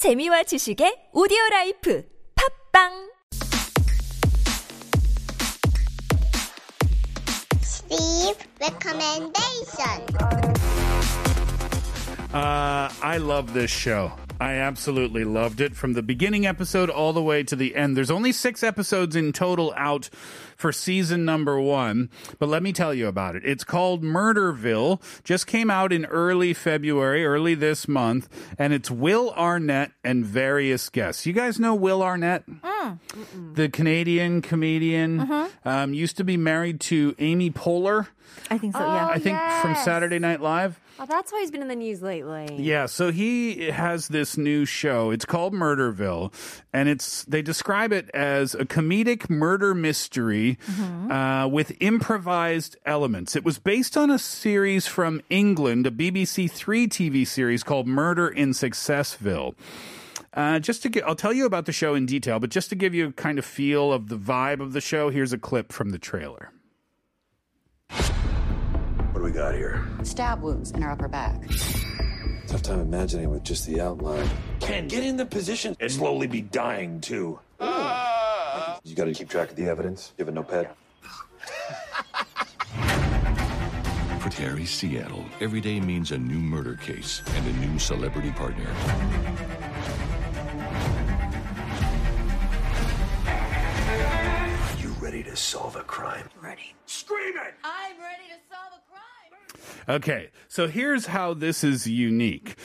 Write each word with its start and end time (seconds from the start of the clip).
재미와 0.00 0.43
지식의 0.43 1.09
오디오 1.13 1.37
라이프 1.51 2.03
팝빵 2.73 3.11
Steve 7.61 8.37
recommendation. 8.59 10.01
Uh, 12.33 12.89
I 13.03 13.17
love 13.17 13.53
this 13.53 13.69
show. 13.69 14.11
I 14.41 14.53
absolutely 14.53 15.23
loved 15.23 15.61
it 15.61 15.75
from 15.75 15.93
the 15.93 16.01
beginning 16.01 16.47
episode 16.47 16.89
all 16.89 17.13
the 17.13 17.21
way 17.21 17.43
to 17.43 17.55
the 17.55 17.75
end. 17.75 17.95
There's 17.95 18.09
only 18.09 18.31
six 18.31 18.63
episodes 18.63 19.15
in 19.15 19.33
total 19.33 19.71
out 19.77 20.09
for 20.57 20.71
season 20.71 21.23
number 21.25 21.61
one, 21.61 22.09
but 22.39 22.49
let 22.49 22.63
me 22.63 22.73
tell 22.73 22.91
you 22.91 23.05
about 23.05 23.35
it. 23.35 23.43
It's 23.45 23.63
called 23.63 24.01
Murderville. 24.01 24.99
Just 25.23 25.45
came 25.45 25.69
out 25.69 25.93
in 25.93 26.05
early 26.05 26.55
February, 26.55 27.23
early 27.23 27.53
this 27.53 27.87
month, 27.87 28.27
and 28.57 28.73
it's 28.73 28.89
Will 28.89 29.29
Arnett 29.37 29.91
and 30.03 30.25
various 30.25 30.89
guests. 30.89 31.27
You 31.27 31.33
guys 31.33 31.59
know 31.59 31.75
Will 31.75 32.01
Arnett? 32.01 32.43
The 33.53 33.69
Canadian 33.69 34.41
comedian. 34.41 35.49
Um, 35.63 35.93
used 35.93 36.17
to 36.17 36.23
be 36.23 36.35
married 36.35 36.79
to 36.81 37.13
Amy 37.19 37.51
Poehler, 37.51 38.07
I 38.49 38.57
think 38.57 38.73
so, 38.73 38.79
yeah. 38.79 39.07
I 39.07 39.19
think 39.19 39.37
from. 39.61 39.75
Saturday 39.75 40.17
Night 40.17 40.41
Live. 40.41 40.79
Oh, 41.01 41.05
that's 41.07 41.31
why 41.31 41.39
he's 41.39 41.49
been 41.49 41.63
in 41.63 41.67
the 41.67 41.75
news 41.75 42.03
lately. 42.03 42.57
Yeah, 42.59 42.85
so 42.85 43.11
he 43.11 43.69
has 43.71 44.09
this 44.09 44.37
new 44.37 44.65
show. 44.65 45.09
It's 45.09 45.25
called 45.25 45.51
Murderville, 45.51 46.31
and 46.71 46.87
it's 46.87 47.23
they 47.23 47.41
describe 47.41 47.91
it 47.91 48.11
as 48.11 48.53
a 48.53 48.65
comedic 48.65 49.27
murder 49.27 49.73
mystery 49.73 50.59
uh, 51.09 51.49
with 51.51 51.75
improvised 51.79 52.77
elements. 52.85 53.35
It 53.35 53.43
was 53.43 53.57
based 53.57 53.97
on 53.97 54.11
a 54.11 54.19
series 54.19 54.85
from 54.85 55.23
England, 55.31 55.87
a 55.87 55.91
BBC 55.91 56.51
Three 56.51 56.87
TV 56.87 57.25
series 57.25 57.63
called 57.63 57.87
Murder 57.87 58.27
in 58.27 58.51
Successville. 58.51 59.55
Uh, 60.35 60.59
just 60.59 60.83
to 60.83 60.89
get, 60.89 61.03
I'll 61.05 61.15
tell 61.15 61.33
you 61.33 61.47
about 61.47 61.65
the 61.65 61.73
show 61.73 61.95
in 61.95 62.05
detail, 62.05 62.39
but 62.39 62.51
just 62.51 62.69
to 62.69 62.75
give 62.75 62.93
you 62.93 63.07
a 63.07 63.11
kind 63.11 63.39
of 63.39 63.45
feel 63.45 63.91
of 63.91 64.07
the 64.09 64.17
vibe 64.17 64.61
of 64.61 64.73
the 64.73 64.81
show, 64.81 65.09
here's 65.09 65.33
a 65.33 65.39
clip 65.39 65.73
from 65.73 65.89
the 65.89 65.97
trailer. 65.97 66.51
What 69.21 69.27
do 69.27 69.33
we 69.33 69.39
got 69.39 69.53
here? 69.53 69.85
Stab 70.01 70.41
wounds 70.41 70.71
in 70.71 70.81
her 70.81 70.89
upper 70.89 71.07
back. 71.07 71.39
Tough 72.47 72.63
time 72.63 72.79
imagining 72.79 73.29
with 73.29 73.43
just 73.43 73.67
the 73.67 73.79
outline. 73.79 74.27
Ken, 74.59 74.87
get 74.87 75.03
in 75.03 75.15
the 75.15 75.27
position 75.27 75.77
and 75.79 75.91
slowly 75.91 76.25
be 76.25 76.41
dying 76.41 76.99
too. 77.01 77.39
You 77.59 78.95
gotta 78.95 79.13
keep 79.13 79.29
track 79.29 79.51
of 79.51 79.55
the 79.55 79.67
evidence. 79.67 80.13
You 80.17 80.25
have 80.25 80.29
a 80.29 80.31
notepad? 80.35 80.71
For 84.21 84.29
Terry 84.31 84.65
Seattle, 84.65 85.23
every 85.39 85.61
day 85.61 85.79
means 85.79 86.11
a 86.11 86.17
new 86.17 86.39
murder 86.39 86.77
case 86.77 87.21
and 87.35 87.45
a 87.45 87.53
new 87.59 87.77
celebrity 87.77 88.31
partner. 88.31 88.73
You 94.79 94.89
ready 94.99 95.21
to 95.21 95.35
solve 95.35 95.75
a 95.75 95.83
crime? 95.83 96.27
Ready. 96.41 96.73
Scream 96.87 97.35
it! 97.35 97.53
I'm 97.63 97.99
ready 97.99 98.23
to 98.29 98.39
solve 98.49 98.73
a 98.73 98.81
crime. 98.89 99.01
Okay, 99.87 100.29
so 100.47 100.67
here's 100.67 101.07
how 101.07 101.33
this 101.33 101.63
is 101.63 101.87
unique. 101.87 102.55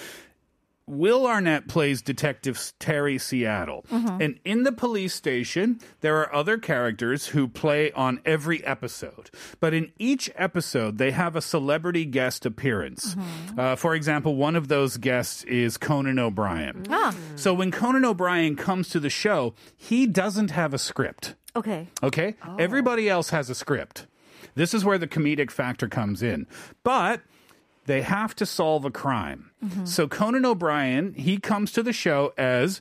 Will 0.88 1.26
Arnett 1.26 1.66
plays 1.66 2.00
Detective 2.00 2.72
Terry 2.78 3.18
Seattle. 3.18 3.84
Mm-hmm. 3.90 4.22
And 4.22 4.38
in 4.44 4.62
the 4.62 4.70
police 4.70 5.14
station, 5.14 5.80
there 6.00 6.18
are 6.18 6.32
other 6.32 6.58
characters 6.58 7.28
who 7.28 7.48
play 7.48 7.90
on 7.92 8.20
every 8.24 8.64
episode. 8.64 9.30
But 9.58 9.74
in 9.74 9.92
each 9.98 10.30
episode, 10.36 10.98
they 10.98 11.10
have 11.10 11.34
a 11.34 11.40
celebrity 11.40 12.04
guest 12.04 12.46
appearance. 12.46 13.16
Mm-hmm. 13.16 13.58
Uh, 13.58 13.76
for 13.76 13.96
example, 13.96 14.36
one 14.36 14.54
of 14.54 14.68
those 14.68 14.96
guests 14.96 15.42
is 15.44 15.76
Conan 15.76 16.20
O'Brien. 16.20 16.84
Ah. 16.88 17.16
So 17.34 17.52
when 17.52 17.72
Conan 17.72 18.04
O'Brien 18.04 18.54
comes 18.54 18.88
to 18.90 19.00
the 19.00 19.10
show, 19.10 19.54
he 19.76 20.06
doesn't 20.06 20.52
have 20.52 20.72
a 20.72 20.78
script. 20.78 21.34
Okay. 21.56 21.88
Okay? 22.00 22.36
Oh. 22.46 22.56
Everybody 22.60 23.08
else 23.08 23.30
has 23.30 23.50
a 23.50 23.56
script. 23.56 24.06
This 24.54 24.74
is 24.74 24.84
where 24.84 24.98
the 24.98 25.08
comedic 25.08 25.50
factor 25.50 25.88
comes 25.88 26.22
in. 26.22 26.46
But 26.82 27.22
they 27.86 28.02
have 28.02 28.34
to 28.36 28.46
solve 28.46 28.84
a 28.84 28.90
crime. 28.90 29.50
Mm-hmm. 29.64 29.84
So 29.86 30.08
Conan 30.08 30.44
O'Brien, 30.44 31.14
he 31.14 31.38
comes 31.38 31.72
to 31.72 31.82
the 31.82 31.92
show 31.92 32.32
as 32.36 32.80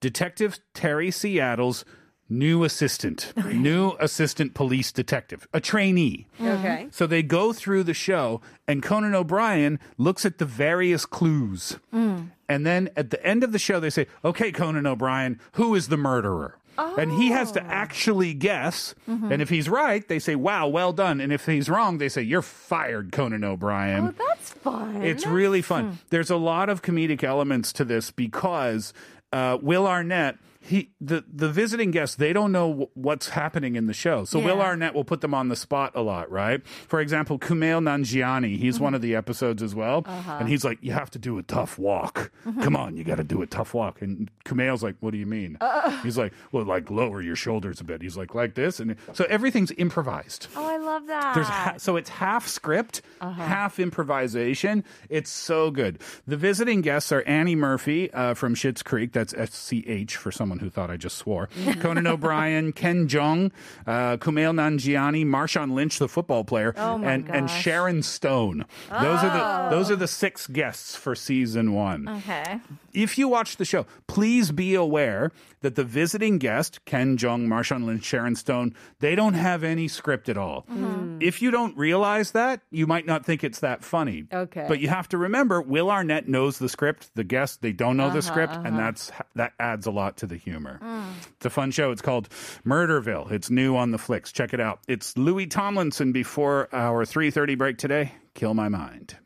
Detective 0.00 0.60
Terry 0.74 1.10
Seattle's 1.10 1.84
new 2.28 2.64
assistant, 2.64 3.32
new 3.52 3.92
assistant 4.00 4.54
police 4.54 4.90
detective, 4.92 5.46
a 5.52 5.60
trainee. 5.60 6.26
Mm-hmm. 6.40 6.46
Okay. 6.46 6.88
So 6.90 7.06
they 7.06 7.22
go 7.22 7.52
through 7.52 7.84
the 7.84 7.94
show, 7.94 8.40
and 8.66 8.82
Conan 8.82 9.14
O'Brien 9.14 9.78
looks 9.96 10.24
at 10.24 10.38
the 10.38 10.44
various 10.44 11.06
clues. 11.06 11.78
Mm. 11.94 12.30
And 12.48 12.66
then 12.66 12.90
at 12.96 13.10
the 13.10 13.24
end 13.24 13.44
of 13.44 13.52
the 13.52 13.58
show, 13.58 13.80
they 13.80 13.90
say, 13.90 14.06
Okay, 14.24 14.52
Conan 14.52 14.86
O'Brien, 14.86 15.40
who 15.52 15.74
is 15.74 15.88
the 15.88 15.96
murderer? 15.96 16.58
And 16.78 17.12
he 17.12 17.28
has 17.28 17.52
to 17.52 17.62
actually 17.62 18.34
guess. 18.34 18.94
And 19.06 19.40
if 19.42 19.48
he's 19.48 19.68
right, 19.68 20.06
they 20.06 20.18
say, 20.18 20.34
Wow, 20.34 20.68
well 20.68 20.92
done. 20.92 21.20
And 21.20 21.32
if 21.32 21.46
he's 21.46 21.68
wrong, 21.68 21.98
they 21.98 22.08
say, 22.08 22.22
You're 22.22 22.42
fired, 22.42 23.12
Conan 23.12 23.44
O'Brien. 23.44 24.08
Oh, 24.08 24.24
that's 24.28 24.50
fun. 24.50 25.02
It's 25.02 25.26
really 25.26 25.62
fun. 25.62 25.98
There's 26.10 26.30
a 26.30 26.36
lot 26.36 26.68
of 26.68 26.82
comedic 26.82 27.22
elements 27.24 27.72
to 27.74 27.84
this 27.84 28.10
because 28.10 28.92
uh, 29.32 29.58
Will 29.60 29.86
Arnett. 29.86 30.38
He 30.66 30.90
the 31.00 31.24
the 31.32 31.48
visiting 31.48 31.92
guests 31.92 32.16
they 32.16 32.32
don't 32.32 32.50
know 32.50 32.68
w- 32.68 32.88
what's 32.94 33.28
happening 33.28 33.76
in 33.76 33.86
the 33.86 33.94
show, 33.94 34.24
so 34.24 34.40
Will 34.40 34.60
Arnett 34.60 34.94
will 34.94 35.04
put 35.04 35.20
them 35.20 35.32
on 35.32 35.48
the 35.48 35.54
spot 35.54 35.92
a 35.94 36.02
lot, 36.02 36.28
right? 36.28 36.66
For 36.88 37.00
example, 37.00 37.38
Kumail 37.38 37.80
Nanjiani, 37.80 38.58
he's 38.58 38.74
mm-hmm. 38.74 38.84
one 38.84 38.94
of 38.94 39.00
the 39.00 39.14
episodes 39.14 39.62
as 39.62 39.76
well, 39.76 40.02
uh-huh. 40.04 40.38
and 40.40 40.48
he's 40.48 40.64
like, 40.64 40.78
"You 40.82 40.90
have 40.90 41.10
to 41.10 41.20
do 41.20 41.38
a 41.38 41.44
tough 41.44 41.78
walk. 41.78 42.32
Mm-hmm. 42.44 42.62
Come 42.62 42.74
on, 42.74 42.96
you 42.96 43.04
got 43.04 43.18
to 43.18 43.24
do 43.24 43.42
a 43.42 43.46
tough 43.46 43.74
walk." 43.74 44.02
And 44.02 44.28
Kumail's 44.44 44.82
like, 44.82 44.96
"What 45.00 45.12
do 45.12 45.18
you 45.18 45.26
mean?" 45.26 45.56
Uh-uh. 45.60 46.02
He's 46.02 46.18
like, 46.18 46.32
"Well, 46.50 46.64
like 46.64 46.90
lower 46.90 47.22
your 47.22 47.36
shoulders 47.36 47.80
a 47.80 47.84
bit." 47.84 48.02
He's 48.02 48.16
like, 48.16 48.34
"Like 48.34 48.54
this," 48.54 48.80
and 48.80 48.96
so 49.12 49.24
everything's 49.28 49.70
improvised. 49.78 50.48
oh, 50.56 50.66
I 50.66 50.78
love 50.78 51.06
that. 51.06 51.34
There's 51.34 51.46
ha- 51.46 51.74
so 51.78 51.94
it's 51.96 52.10
half 52.10 52.48
script, 52.48 53.02
uh-huh. 53.20 53.40
half 53.40 53.78
improvisation. 53.78 54.82
It's 55.08 55.30
so 55.30 55.70
good. 55.70 56.00
The 56.26 56.36
visiting 56.36 56.80
guests 56.80 57.12
are 57.12 57.22
Annie 57.22 57.54
Murphy 57.54 58.12
uh, 58.12 58.34
from 58.34 58.54
Schitt's 58.56 58.82
Creek. 58.82 59.12
That's 59.12 59.32
S 59.32 59.54
C 59.54 59.84
H 59.86 60.16
for 60.16 60.32
someone 60.32 60.55
who 60.60 60.70
thought 60.70 60.90
I 60.90 60.96
just 60.96 61.16
swore. 61.16 61.48
Conan 61.80 62.06
O'Brien, 62.06 62.72
Ken 62.72 63.08
Jeong, 63.08 63.50
uh, 63.86 64.16
Kumail 64.18 64.54
Nanjiani, 64.54 65.24
Marshawn 65.24 65.72
Lynch, 65.72 65.98
the 65.98 66.08
football 66.08 66.44
player, 66.44 66.74
Oh 66.76 67.02
and 67.02 67.28
and. 67.28 67.50
Sharon 67.50 68.02
Stone. 68.02 68.64
Those 68.90 69.22
are 69.22 69.30
the 69.30 69.44
oh. 69.44 69.70
those 69.70 69.90
are 69.90 69.96
the 69.96 70.08
six 70.08 70.46
guests 70.46 70.94
for 70.94 71.14
season 71.14 71.72
one 71.72 72.08
Okay. 72.08 72.60
if 72.92 73.18
you 73.18 73.28
watch 73.28 73.56
the 73.56 73.64
show, 73.64 73.86
please 74.06 74.52
be 74.52 74.74
aware 74.74 75.32
that 75.62 75.74
the 75.74 75.84
visiting 75.84 76.38
guest, 76.38 76.84
Ken 76.84 77.16
Jeong, 77.16 77.46
Marshawn 77.46 77.84
Lynch, 77.86 78.04
Sharon 78.04 78.36
Stone, 78.36 78.74
they 79.00 79.14
don't 79.14 79.34
have 79.34 79.64
any 79.64 79.88
script 79.88 80.28
at 80.28 80.36
all. 80.36 80.64
Mm-hmm. 80.70 81.18
If 81.20 81.42
you 81.42 81.50
don't 81.50 81.76
realize 81.76 82.32
that, 82.32 82.60
you 82.70 82.86
might 82.86 83.06
not 83.06 83.24
think 83.24 83.42
it's 83.42 83.60
that 83.60 83.82
funny. 83.82 84.26
Okay. 84.32 84.66
But 84.68 84.80
you 84.80 84.88
have 84.88 85.08
to 85.08 85.18
remember, 85.18 85.60
Will 85.60 85.90
Arnett 85.90 86.28
knows 86.28 86.58
the 86.58 86.68
script. 86.68 87.10
The 87.14 87.24
guests, 87.24 87.56
they 87.56 87.72
don't 87.72 87.96
know 87.96 88.10
the 88.10 88.18
uh-huh, 88.18 88.20
script, 88.20 88.54
and 88.54 88.68
uh-huh. 88.68 88.76
that's 88.76 89.12
that 89.34 89.52
adds 89.58 89.86
a 89.86 89.90
lot 89.90 90.18
to 90.18 90.26
the 90.26 90.36
humor. 90.46 90.78
Mm. 90.82 91.12
It's 91.36 91.46
a 91.46 91.50
fun 91.50 91.70
show. 91.72 91.90
It's 91.90 92.00
called 92.00 92.28
Murderville. 92.64 93.30
It's 93.30 93.50
new 93.50 93.76
on 93.76 93.90
Netflix. 93.90 94.32
Check 94.32 94.54
it 94.54 94.60
out. 94.60 94.78
It's 94.88 95.16
Louis 95.18 95.46
Tomlinson 95.46 96.12
before 96.12 96.68
our 96.72 97.04
3:30 97.04 97.58
break 97.58 97.76
today. 97.78 98.12
Kill 98.34 98.54
my 98.54 98.68
mind. 98.68 99.16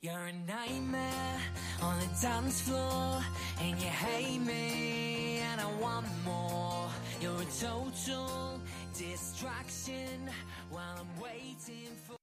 You're 0.00 0.14
a 0.14 0.32
nightmare 0.32 1.40
on 1.82 1.98
the 1.98 2.06
dance 2.22 2.60
floor, 2.60 3.20
and 3.60 3.80
you 3.80 3.88
hate 3.88 4.38
me, 4.38 5.40
and 5.50 5.60
I 5.60 5.66
want 5.80 6.06
more. 6.24 6.88
You're 7.20 7.42
a 7.42 7.44
total 7.60 8.60
distraction 8.96 10.30
while 10.70 10.96
I'm 11.00 11.20
waiting 11.20 11.90
for. 12.06 12.16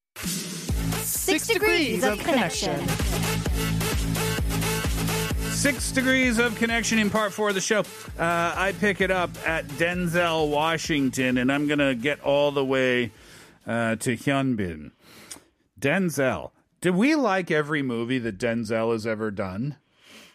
Six 1.04 1.48
degrees 1.48 2.04
of 2.04 2.20
connection. 2.20 2.80
Six 5.54 5.92
degrees 5.94 6.40
of 6.40 6.56
connection 6.56 7.00
in 7.00 7.10
part 7.10 7.32
four 7.32 7.50
of 7.50 7.56
the 7.56 7.62
show. 7.62 7.82
Uh, 8.20 8.54
I 8.56 8.74
pick 8.80 9.00
it 9.00 9.12
up 9.12 9.30
at 9.48 9.66
Denzel, 9.70 10.50
Washington, 10.50 11.38
and 11.38 11.50
I'm 11.50 11.68
going 11.68 11.80
to 11.80 11.96
get 11.96 12.20
all 12.22 12.52
the 12.52 12.66
way 12.66 13.12
uh, 13.66 13.96
to 13.96 14.18
Hyunbin. 14.18 14.92
Denzel. 15.80 16.52
Do 16.82 16.92
we 16.92 17.16
like 17.16 17.50
every 17.50 17.82
movie 17.82 18.20
that 18.20 18.38
Denzel 18.38 18.92
has 18.92 19.08
ever 19.08 19.32
done? 19.32 19.78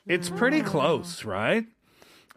It's 0.07 0.31
pretty 0.31 0.63
close, 0.63 1.25
right? 1.25 1.67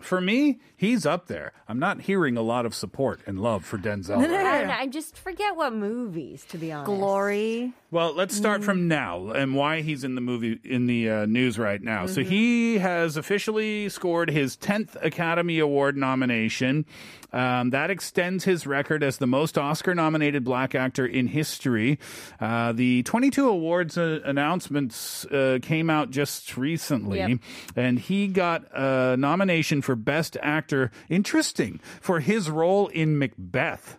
For 0.03 0.19
me, 0.21 0.59
he's 0.75 1.05
up 1.05 1.27
there. 1.27 1.53
I'm 1.67 1.79
not 1.79 2.01
hearing 2.01 2.37
a 2.37 2.41
lot 2.41 2.65
of 2.65 2.73
support 2.75 3.19
and 3.25 3.39
love 3.39 3.63
for 3.65 3.77
Denzel. 3.77 4.17
right 4.17 4.29
now. 4.29 4.73
I, 4.77 4.81
I 4.81 4.87
just 4.87 5.17
forget 5.17 5.55
what 5.55 5.73
movies, 5.73 6.45
to 6.49 6.57
be 6.57 6.71
honest. 6.71 6.85
Glory. 6.87 7.73
Well, 7.91 8.13
let's 8.13 8.35
start 8.35 8.63
from 8.63 8.87
now 8.87 9.31
and 9.31 9.53
why 9.55 9.81
he's 9.81 10.03
in 10.03 10.15
the 10.15 10.21
movie 10.21 10.59
in 10.63 10.85
the 10.87 11.09
uh, 11.09 11.25
news 11.25 11.59
right 11.59 11.81
now. 11.81 12.05
So 12.05 12.23
he 12.23 12.77
has 12.77 13.17
officially 13.17 13.89
scored 13.89 14.29
his 14.29 14.55
10th 14.57 14.95
Academy 15.03 15.59
Award 15.59 15.97
nomination. 15.97 16.85
Um, 17.33 17.69
that 17.69 17.89
extends 17.89 18.43
his 18.43 18.67
record 18.67 19.03
as 19.03 19.17
the 19.17 19.27
most 19.27 19.57
Oscar-nominated 19.57 20.43
black 20.43 20.75
actor 20.75 21.05
in 21.05 21.27
history. 21.27 21.97
Uh, 22.41 22.73
the 22.73 23.03
22 23.03 23.47
awards 23.47 23.97
uh, 23.97 24.19
announcements 24.25 25.23
uh, 25.25 25.59
came 25.61 25.89
out 25.89 26.11
just 26.11 26.57
recently, 26.57 27.19
Yep. 27.19 27.39
and 27.77 27.99
he 27.99 28.27
got 28.27 28.65
a 28.73 29.15
nomination 29.17 29.81
for 29.81 29.90
Best 29.95 30.37
Actor. 30.41 30.91
Interesting 31.09 31.79
for 32.01 32.19
his 32.19 32.49
role 32.49 32.87
in 32.87 33.17
Macbeth 33.17 33.97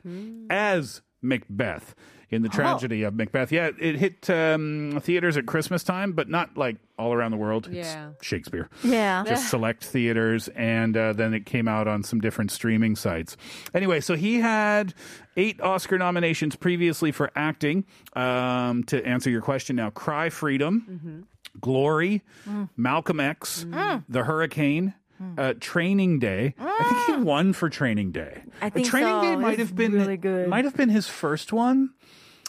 as 0.51 1.03
Macbeth 1.21 1.95
in 2.31 2.41
the 2.41 2.49
tragedy 2.49 3.03
of 3.03 3.15
Macbeth. 3.15 3.53
Yeah, 3.53 3.71
it 3.79 3.97
hit 3.97 4.31
um, 4.31 4.99
theaters 5.03 5.37
at 5.37 5.45
Christmas 5.45 5.85
time, 5.85 6.13
but 6.13 6.31
not 6.31 6.57
like 6.57 6.77
all 6.99 7.13
around 7.13 7.31
the 7.31 7.37
world. 7.37 7.69
Yeah. 7.71 8.13
It's 8.17 8.27
Shakespeare. 8.27 8.71
Yeah. 8.83 9.23
Just 9.27 9.51
select 9.51 9.85
theaters, 9.85 10.49
and 10.49 10.97
uh, 10.97 11.13
then 11.13 11.35
it 11.35 11.45
came 11.45 11.69
out 11.69 11.87
on 11.89 12.03
some 12.03 12.21
different 12.23 12.51
streaming 12.51 12.97
sites. 12.97 13.37
Anyway, 13.75 14.01
so 14.01 14.17
he 14.17 14.37
had 14.41 14.95
eight 15.37 15.61
Oscar 15.61 15.99
nominations 15.99 16.57
previously 16.57 17.13
for 17.13 17.31
acting. 17.37 17.85
Um, 18.15 18.83
to 18.85 19.05
answer 19.07 19.29
your 19.29 19.43
question 19.43 19.77
now, 19.77 19.91
Cry 19.91 20.31
Freedom, 20.31 21.27
Glory, 21.61 22.23
Malcolm 22.79 23.21
X, 23.21 23.67
The 24.09 24.25
Hurricane. 24.25 24.95
Uh, 25.39 25.55
Training 25.61 26.19
Day. 26.19 26.55
I 26.59 27.05
think 27.07 27.19
he 27.19 27.23
won 27.25 27.53
for 27.53 27.69
Training 27.69 28.13
Day. 28.13 28.43
I 28.61 28.71
think 28.71 28.87
Training 28.87 29.09
so. 29.09 29.23
Day 29.23 29.37
might 29.37 29.51
It's 29.53 29.59
have 29.69 29.77
been 29.77 29.93
really 29.93 30.17
good. 30.17 30.49
Might 30.49 30.65
have 30.65 30.77
been 30.77 30.89
his 30.89 31.09
first 31.09 31.53
one. 31.53 31.91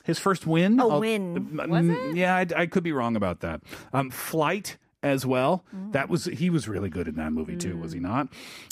His 0.04 0.20
first 0.20 0.46
win. 0.46 0.80
A 0.80 0.88
I'll- 0.88 1.00
win. 1.00 1.56
Was 1.70 1.88
it? 1.88 2.16
Yeah, 2.16 2.36
I, 2.36 2.48
I 2.56 2.66
could 2.66 2.84
be 2.84 2.92
wrong 2.92 3.16
about 3.16 3.40
that. 3.42 3.62
Um, 3.94 4.10
Flight 4.10 4.78
as 5.02 5.26
well. 5.26 5.66
That 5.92 6.08
was 6.10 6.26
he 6.26 6.50
was 6.50 6.68
really 6.70 6.90
good 6.90 7.08
in 7.10 7.16
that 7.16 7.32
movie 7.34 7.58
too, 7.58 7.78
was 7.78 7.92
he 7.92 8.00
not? 8.00 8.30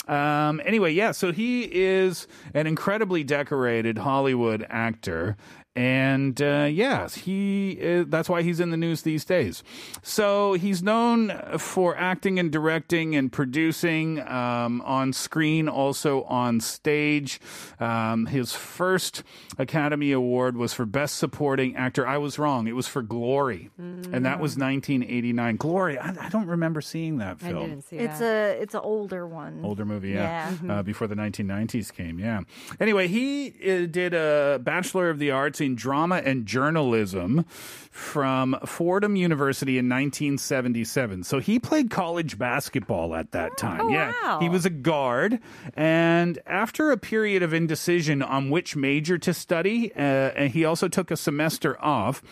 Um, 0.08 0.62
anyway, 0.64 0.92
yeah. 0.92 1.12
So 1.12 1.30
he 1.30 1.62
is 1.70 2.26
an 2.54 2.66
incredibly 2.66 3.22
decorated 3.22 3.98
Hollywood 3.98 4.66
actor. 4.70 5.36
And 5.74 6.40
uh, 6.42 6.68
yes, 6.70 7.14
he 7.14 7.78
uh, 7.82 8.04
that's 8.06 8.28
why 8.28 8.42
he's 8.42 8.60
in 8.60 8.68
the 8.70 8.76
news 8.76 9.02
these 9.02 9.24
days. 9.24 9.62
So 10.02 10.52
he's 10.52 10.82
known 10.82 11.32
for 11.56 11.96
acting 11.96 12.38
and 12.38 12.52
directing 12.52 13.16
and 13.16 13.32
producing 13.32 14.20
um, 14.28 14.82
on 14.82 15.14
screen, 15.14 15.68
also 15.68 16.24
on 16.24 16.60
stage. 16.60 17.40
Um, 17.80 18.26
his 18.26 18.52
first 18.52 19.22
Academy 19.58 20.12
Award 20.12 20.58
was 20.58 20.74
for 20.74 20.84
Best 20.84 21.16
Supporting 21.16 21.74
Actor. 21.74 22.06
I 22.06 22.18
was 22.18 22.38
wrong; 22.38 22.66
it 22.66 22.76
was 22.76 22.86
for 22.86 23.00
Glory, 23.00 23.70
and 23.78 24.26
that 24.26 24.40
was 24.40 24.58
1989. 24.58 25.56
Glory, 25.56 25.96
I, 25.98 26.26
I 26.26 26.28
don't 26.28 26.48
remember 26.48 26.82
seeing 26.82 27.16
that 27.18 27.38
I 27.42 27.48
film 27.48 27.70
didn't 27.70 27.84
see 27.84 27.96
It's 27.96 28.18
that. 28.18 28.56
a 28.58 28.60
it's 28.62 28.74
an 28.74 28.80
older 28.84 29.26
one. 29.26 29.60
older 29.64 29.86
movie, 29.86 30.10
yeah, 30.10 30.54
Yeah. 30.62 30.74
Uh, 30.80 30.82
before 30.82 31.06
the 31.06 31.14
1990s 31.14 31.90
came, 31.94 32.18
yeah. 32.18 32.40
Anyway, 32.78 33.08
he 33.08 33.54
uh, 33.62 33.86
did 33.86 34.12
a 34.12 34.60
Bachelor 34.62 35.08
of 35.08 35.18
the 35.18 35.30
Arts 35.30 35.61
in 35.62 35.74
Drama 35.74 36.16
and 36.24 36.46
Journalism 36.46 37.44
from 37.90 38.56
Fordham 38.64 39.16
University 39.16 39.78
in 39.78 39.88
1977. 39.88 41.24
So 41.24 41.38
he 41.38 41.58
played 41.58 41.90
college 41.90 42.38
basketball 42.38 43.14
at 43.14 43.32
that 43.32 43.56
time. 43.56 43.90
yeah, 43.90 44.12
wow. 44.22 44.38
he 44.40 44.48
was 44.48 44.64
a 44.64 44.70
guard, 44.70 45.38
and 45.74 46.38
after 46.46 46.90
a 46.90 46.96
period 46.96 47.42
of 47.42 47.52
indecision 47.52 48.22
on 48.22 48.50
which 48.50 48.76
major 48.76 49.18
to 49.18 49.34
study, 49.34 49.92
uh, 49.94 49.98
and 49.98 50.50
he 50.52 50.64
also 50.64 50.88
took 50.88 51.10
a 51.10 51.16
semester 51.16 51.80
off. 51.82 52.22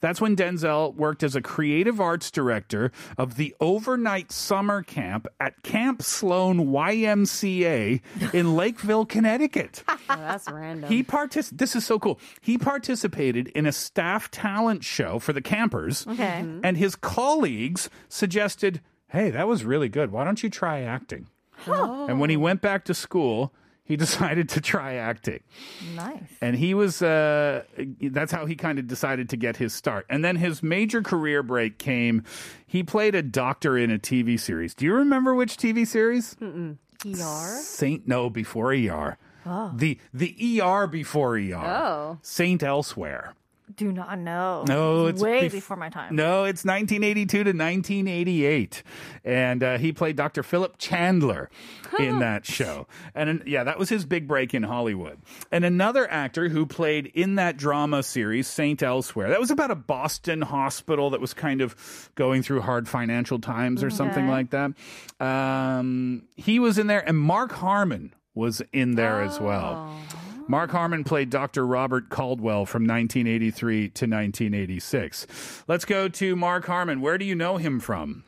That's 0.00 0.20
when 0.20 0.36
Denzel 0.36 0.94
worked 0.94 1.24
as 1.24 1.34
a 1.34 1.42
creative 1.42 2.00
arts 2.00 2.30
director 2.30 2.92
of 3.16 3.34
the 3.34 3.52
overnight 3.58 4.30
summer 4.30 4.84
camp 4.84 5.26
at 5.40 5.60
Camp 5.64 6.02
Sloan 6.02 6.68
YMCA 6.68 8.00
in 8.32 8.56
Lakeville, 8.56 9.06
Connecticut. 9.06 9.82
Oh, 10.10 10.16
that's 10.16 10.50
random. 10.50 10.90
He 10.90 11.02
partic- 11.04 11.50
This 11.50 11.76
is 11.76 11.84
so 11.84 11.98
cool. 11.98 12.18
He 12.40 12.56
participated 12.56 12.77
in 13.48 13.66
a 13.66 13.72
staff 13.72 14.30
talent 14.30 14.84
show 14.84 15.18
for 15.18 15.32
the 15.32 15.42
campers. 15.42 16.06
Okay. 16.06 16.44
And 16.62 16.76
his 16.76 16.94
colleagues 16.96 17.90
suggested, 18.08 18.80
hey, 19.08 19.30
that 19.30 19.48
was 19.48 19.64
really 19.64 19.88
good. 19.88 20.10
Why 20.10 20.24
don't 20.24 20.42
you 20.42 20.50
try 20.50 20.80
acting? 20.80 21.28
And 21.66 22.20
when 22.20 22.30
he 22.30 22.36
went 22.36 22.60
back 22.60 22.84
to 22.84 22.94
school, 22.94 23.52
he 23.84 23.96
decided 24.04 24.48
to 24.50 24.60
try 24.60 24.94
acting. 24.94 25.40
Nice. 25.94 26.22
And 26.40 26.56
he 26.56 26.74
was, 26.74 27.02
uh, 27.02 27.64
that's 28.00 28.30
how 28.30 28.46
he 28.46 28.54
kind 28.54 28.78
of 28.78 28.86
decided 28.86 29.30
to 29.30 29.36
get 29.36 29.56
his 29.56 29.72
start. 29.72 30.06
And 30.10 30.24
then 30.24 30.36
his 30.36 30.62
major 30.62 31.02
career 31.02 31.42
break 31.42 31.78
came. 31.78 32.22
He 32.66 32.82
played 32.82 33.14
a 33.14 33.22
doctor 33.22 33.76
in 33.78 33.90
a 33.90 33.98
TV 33.98 34.38
series. 34.38 34.74
Do 34.74 34.84
you 34.84 34.94
remember 34.94 35.34
which 35.34 35.56
TV 35.56 35.86
series? 35.86 36.36
ER. 36.40 37.58
Saint, 37.62 38.06
no, 38.06 38.28
before 38.28 38.72
ER. 38.72 39.16
The, 39.74 39.98
the 40.12 40.60
ER 40.62 40.86
before 40.86 41.36
ER. 41.36 41.54
Oh. 41.56 42.18
Saint 42.22 42.62
Elsewhere. 42.62 43.34
Do 43.76 43.92
not 43.92 44.18
know. 44.18 44.64
No, 44.66 45.06
it's 45.06 45.20
way 45.20 45.42
bef- 45.48 45.52
before 45.52 45.76
my 45.76 45.90
time. 45.90 46.16
No, 46.16 46.44
it's 46.44 46.64
1982 46.64 47.26
to 47.28 47.50
1988, 47.50 48.82
and 49.24 49.62
uh, 49.62 49.78
he 49.78 49.92
played 49.92 50.16
Dr. 50.16 50.42
Philip 50.42 50.78
Chandler 50.78 51.50
in 51.98 52.20
that 52.20 52.46
show. 52.46 52.86
And 53.14 53.42
yeah, 53.46 53.64
that 53.64 53.78
was 53.78 53.90
his 53.90 54.06
big 54.06 54.26
break 54.26 54.54
in 54.54 54.62
Hollywood. 54.62 55.18
And 55.52 55.66
another 55.66 56.10
actor 56.10 56.48
who 56.48 56.64
played 56.64 57.06
in 57.14 57.34
that 57.34 57.58
drama 57.58 58.02
series, 58.02 58.46
Saint 58.46 58.82
Elsewhere. 58.82 59.28
That 59.28 59.40
was 59.40 59.50
about 59.50 59.70
a 59.70 59.76
Boston 59.76 60.40
hospital 60.40 61.10
that 61.10 61.20
was 61.20 61.34
kind 61.34 61.60
of 61.60 62.10
going 62.14 62.42
through 62.42 62.62
hard 62.62 62.88
financial 62.88 63.38
times 63.38 63.84
or 63.84 63.90
something 63.90 64.28
like 64.28 64.50
that. 64.50 64.72
Um, 65.20 66.22
he 66.36 66.58
was 66.58 66.78
in 66.78 66.86
there, 66.86 67.06
and 67.06 67.18
Mark 67.18 67.52
Harmon 67.52 68.14
was 68.38 68.62
in 68.72 68.94
there 68.94 69.20
as 69.20 69.38
well. 69.38 69.90
Oh. 69.90 70.44
Mark 70.48 70.70
Harmon 70.70 71.04
played 71.04 71.28
Dr. 71.28 71.66
Robert 71.66 72.08
Caldwell 72.08 72.64
from 72.64 72.84
1983 72.84 73.80
to 73.90 74.06
1986. 74.06 75.26
Let's 75.68 75.84
go 75.84 76.08
to 76.08 76.34
Mark 76.34 76.64
Harmon. 76.64 77.02
Where 77.02 77.18
do 77.18 77.26
you 77.26 77.34
know 77.34 77.58
him 77.58 77.80
from? 77.80 78.24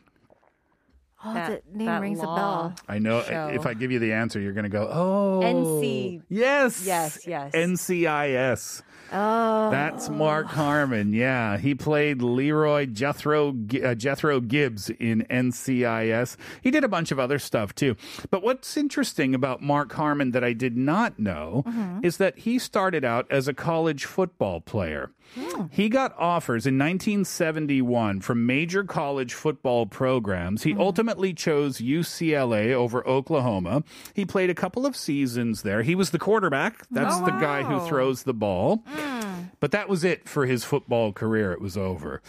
Oh, 1.23 1.33
That- 1.33 1.63
the 1.71 1.77
name 1.77 1.85
that 1.87 2.01
rings 2.01 2.19
law. 2.19 2.33
a 2.33 2.35
bell. 2.35 2.75
I 2.87 2.99
know 2.99 3.21
Show. 3.23 3.49
if 3.53 3.65
I 3.65 3.73
give 3.75 3.91
you 3.91 3.99
the 3.99 4.13
answer, 4.13 4.39
you're 4.39 4.53
going 4.53 4.63
to 4.63 4.69
go, 4.69 4.89
oh. 4.91 5.41
NC. 5.43 6.21
Yes. 6.29 6.83
Yes, 6.85 7.27
yes. 7.27 7.51
NCIS. 7.53 8.81
Oh. 9.13 9.69
That's 9.71 10.09
Mark 10.09 10.47
Harmon. 10.47 11.11
Yeah, 11.13 11.57
he 11.57 11.75
played 11.75 12.21
Leroy 12.21 12.85
Jethro 12.85 13.53
uh, 13.83 13.93
Jethro 13.93 14.39
Gibbs 14.39 14.89
in 14.89 15.25
NCIS. 15.29 16.37
He 16.61 16.71
did 16.71 16.85
a 16.85 16.87
bunch 16.87 17.11
of 17.11 17.19
other 17.19 17.37
stuff 17.37 17.75
too. 17.75 17.97
But 18.29 18.41
what's 18.41 18.77
interesting 18.77 19.35
about 19.35 19.61
Mark 19.61 19.91
Harmon 19.91 20.31
that 20.31 20.45
I 20.45 20.53
did 20.53 20.77
not 20.77 21.19
know 21.19 21.65
is 22.01 22.17
that 22.17 22.39
he 22.39 22.57
started 22.57 23.03
out 23.03 23.27
as 23.29 23.49
a 23.49 23.53
college 23.53 24.05
football 24.05 24.61
player. 24.61 25.11
Hmm. 25.35 25.65
He 25.71 25.89
got 25.89 26.13
offers 26.17 26.65
in 26.65 26.77
1971 26.77 28.21
from 28.21 28.45
major 28.45 28.83
college 28.83 29.33
football 29.33 29.85
programs. 29.85 30.63
He 30.63 30.73
hmm. 30.73 30.81
ultimately 30.81 31.33
chose 31.33 31.77
UCLA 31.77 32.71
over 32.71 33.05
Oklahoma. 33.07 33.83
He 34.13 34.25
played 34.25 34.49
a 34.49 34.55
couple 34.55 34.85
of 34.85 34.95
seasons 34.95 35.63
there. 35.63 35.83
He 35.83 35.95
was 35.95 36.11
the 36.11 36.19
quarterback. 36.19 36.85
That's 36.91 37.15
oh, 37.15 37.25
the 37.25 37.31
guy 37.31 37.63
who 37.63 37.85
throws 37.87 38.23
the 38.23 38.33
ball. 38.33 38.83
Hmm. 38.87 39.20
But 39.61 39.71
that 39.71 39.87
was 39.87 40.03
it 40.03 40.27
for 40.27 40.47
his 40.47 40.65
football 40.65 41.13
career. 41.13 41.53
It 41.53 41.61
was 41.61 41.77
over. 41.77 42.21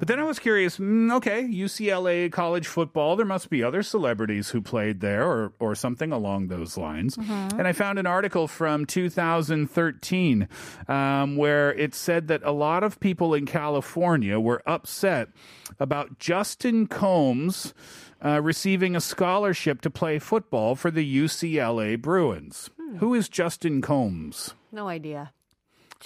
But 0.00 0.08
then 0.08 0.18
I 0.18 0.24
was 0.24 0.40
curious 0.40 0.76
mm, 0.76 1.10
okay, 1.14 1.44
UCLA 1.44 2.30
college 2.30 2.66
football, 2.66 3.16
there 3.16 3.24
must 3.24 3.48
be 3.48 3.62
other 3.62 3.82
celebrities 3.82 4.50
who 4.50 4.60
played 4.60 5.00
there 5.00 5.24
or, 5.24 5.52
or 5.60 5.74
something 5.76 6.10
along 6.10 6.48
those 6.48 6.76
lines. 6.76 7.16
And 7.16 7.66
I 7.66 7.72
found 7.72 7.98
an 8.00 8.06
article 8.06 8.48
from 8.48 8.86
2013 8.86 10.48
um, 10.88 11.36
where 11.36 11.72
it 11.74 11.94
said 11.94 12.26
that 12.28 12.42
a 12.42 12.50
lot 12.50 12.82
of 12.82 12.98
people 12.98 13.34
in 13.34 13.46
California 13.46 14.40
were 14.40 14.62
upset 14.66 15.28
about 15.78 16.18
Justin 16.18 16.86
Combs. 16.86 17.72
Uh, 18.22 18.38
receiving 18.42 18.94
a 18.94 19.00
scholarship 19.00 19.80
to 19.80 19.88
play 19.88 20.18
football 20.18 20.74
for 20.74 20.90
the 20.90 21.16
UCLA 21.24 21.98
Bruins. 21.98 22.68
Who 22.98 23.14
is 23.14 23.30
Justin 23.30 23.80
Combs? 23.80 24.52
No 24.70 24.88
idea. 24.88 25.32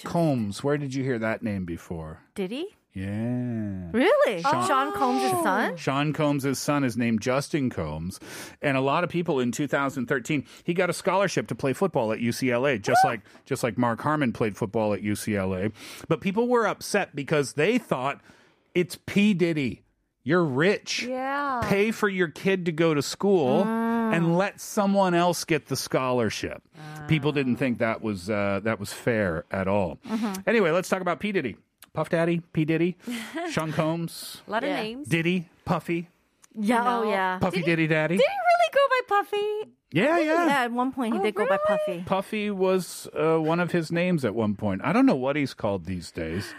Combs. 0.03 0.63
Where 0.63 0.77
did 0.77 0.93
you 0.93 1.03
hear 1.03 1.19
that 1.19 1.43
name 1.43 1.65
before? 1.65 2.21
Did 2.35 2.51
he? 2.51 2.75
Yeah. 2.95 3.89
Really? 3.91 4.41
Sean, 4.41 4.93
Combs' 4.93 5.21
oh. 5.25 5.43
son? 5.43 5.75
Sean 5.75 6.13
Combs' 6.13 6.57
son 6.57 6.85
is 6.85 6.95
named 6.95 7.21
Justin 7.21 7.69
Combs. 7.69 8.21
And 8.61 8.77
a 8.77 8.81
lot 8.81 9.03
of 9.03 9.09
people 9.09 9.41
in 9.41 9.51
2013, 9.51 10.45
he 10.63 10.73
got 10.73 10.89
a 10.89 10.93
scholarship 10.93 11.47
to 11.47 11.55
play 11.55 11.73
football 11.73 12.13
at 12.13 12.19
UCLA, 12.19 12.81
just 12.81 13.03
like 13.03 13.19
just 13.43 13.63
like 13.63 13.77
Mark 13.77 13.99
Harmon 13.99 14.31
played 14.31 14.55
football 14.55 14.93
at 14.93 15.01
UCLA. 15.01 15.73
But 16.07 16.21
people 16.21 16.47
were 16.47 16.65
upset 16.65 17.13
because 17.13 17.53
they 17.53 17.77
thought 17.77 18.21
it's 18.73 18.97
P. 19.05 19.33
Diddy. 19.33 19.81
You're 20.23 20.45
rich. 20.45 21.03
Yeah. 21.03 21.61
Pay 21.65 21.91
for 21.91 22.09
your 22.09 22.29
kid 22.29 22.65
to 22.65 22.71
go 22.71 22.93
to 22.93 23.01
school 23.01 23.65
mm. 23.65 23.84
And 24.13 24.37
let 24.37 24.59
someone 24.59 25.13
else 25.13 25.43
get 25.45 25.67
the 25.67 25.75
scholarship. 25.75 26.61
People 27.07 27.31
didn't 27.31 27.57
think 27.57 27.79
that 27.79 28.01
was 28.01 28.29
uh, 28.29 28.61
that 28.63 28.79
was 28.79 28.91
fair 28.93 29.45
at 29.51 29.67
all. 29.67 29.99
Anyway, 30.47 30.71
let's 30.71 30.89
talk 30.89 31.01
about 31.01 31.19
P 31.19 31.31
Diddy, 31.31 31.57
Puff 31.93 32.09
Daddy, 32.09 32.41
P 32.53 32.65
Diddy, 32.65 32.97
Sean 33.51 33.71
Combs, 33.71 34.41
A 34.47 34.51
lot 34.51 34.63
of 34.63 34.69
Yeah. 34.69 34.81
names. 34.81 35.07
Diddy, 35.07 35.47
Puffy, 35.65 36.09
Yeah. 36.57 36.81
Oh 36.81 37.03
No. 37.03 37.09
yeah. 37.09 37.37
Puffy 37.39 37.61
Diddy 37.61 37.87
Daddy. 37.87 38.17
Did 38.17 38.23
he 38.23 38.27
really 38.27 38.71
go 38.73 38.79
by 38.89 39.01
Puffy? 39.23 39.71
Yeah, 39.91 40.17
yeah. 40.19 40.45
Yeah. 40.47 40.63
At 40.65 40.71
one 40.71 40.91
point, 40.91 41.13
he 41.13 41.19
Oh, 41.19 41.23
did 41.23 41.35
go 41.35 41.47
by 41.47 41.57
Puffy. 41.65 42.03
Puffy 42.05 42.51
was 42.51 43.07
uh, 43.17 43.37
one 43.37 43.59
of 43.59 43.71
his 43.71 43.91
names 43.91 44.25
at 44.25 44.35
one 44.35 44.55
point. 44.55 44.81
I 44.83 44.91
don't 44.91 45.05
know 45.05 45.15
what 45.15 45.35
he's 45.37 45.53
called 45.53 45.85
these 45.85 46.11
days, 46.11 46.53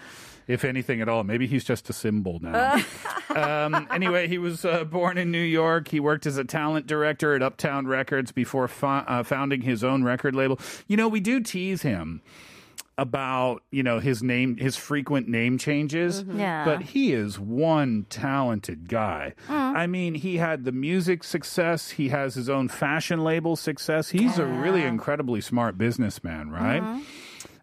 if 0.47 0.65
anything 0.65 1.01
at 1.01 1.09
all. 1.09 1.25
Maybe 1.25 1.47
he's 1.47 1.65
just 1.65 1.89
a 1.91 1.93
symbol 1.93 2.39
now. 2.41 2.83
um, 3.35 3.89
anyway, 3.91 4.29
he 4.29 4.39
was 4.39 4.65
uh, 4.65 4.85
born 4.85 5.19
in 5.19 5.31
New 5.31 5.39
York. 5.41 5.89
He 5.89 6.01
worked 6.01 6.27
as 6.27 6.37
a 6.37 6.45
talent 6.45 6.87
director 6.87 7.35
at 7.35 7.43
Uptown 7.43 7.87
Records 7.87 8.33
before 8.33 8.69
fo- 8.69 8.87
uh, 9.07 9.23
founding 9.23 9.63
his 9.63 9.83
own 9.85 10.05
record 10.05 10.35
label. 10.35 10.59
You 10.87 10.97
know, 10.97 11.09
we 11.09 11.21
do 11.21 11.41
tease 11.41 11.83
him 11.83 12.23
about 12.99 13.63
you 13.71 13.83
know 13.83 13.99
his 13.99 14.23
name 14.23 14.57
his 14.57 14.75
frequent 14.75 15.29
name 15.29 15.59
changes 15.59 16.25
Yeah. 16.33 16.65
but 16.65 16.81
he 16.81 17.13
is 17.13 17.39
one 17.39 18.07
talented 18.09 18.89
guy 18.89 19.35
i 19.51 19.87
mean 19.87 20.15
he 20.15 20.39
had 20.39 20.65
the 20.65 20.73
music 20.73 21.23
success 21.23 21.91
he 21.91 22.09
has 22.09 22.35
his 22.37 22.49
own 22.49 22.69
fashion 22.69 23.23
label 23.23 23.55
success 23.55 24.09
he's 24.09 24.39
a 24.39 24.47
really 24.47 24.83
incredibly 24.83 25.43
smart 25.43 25.77
businessman 25.77 26.49
right 26.49 27.03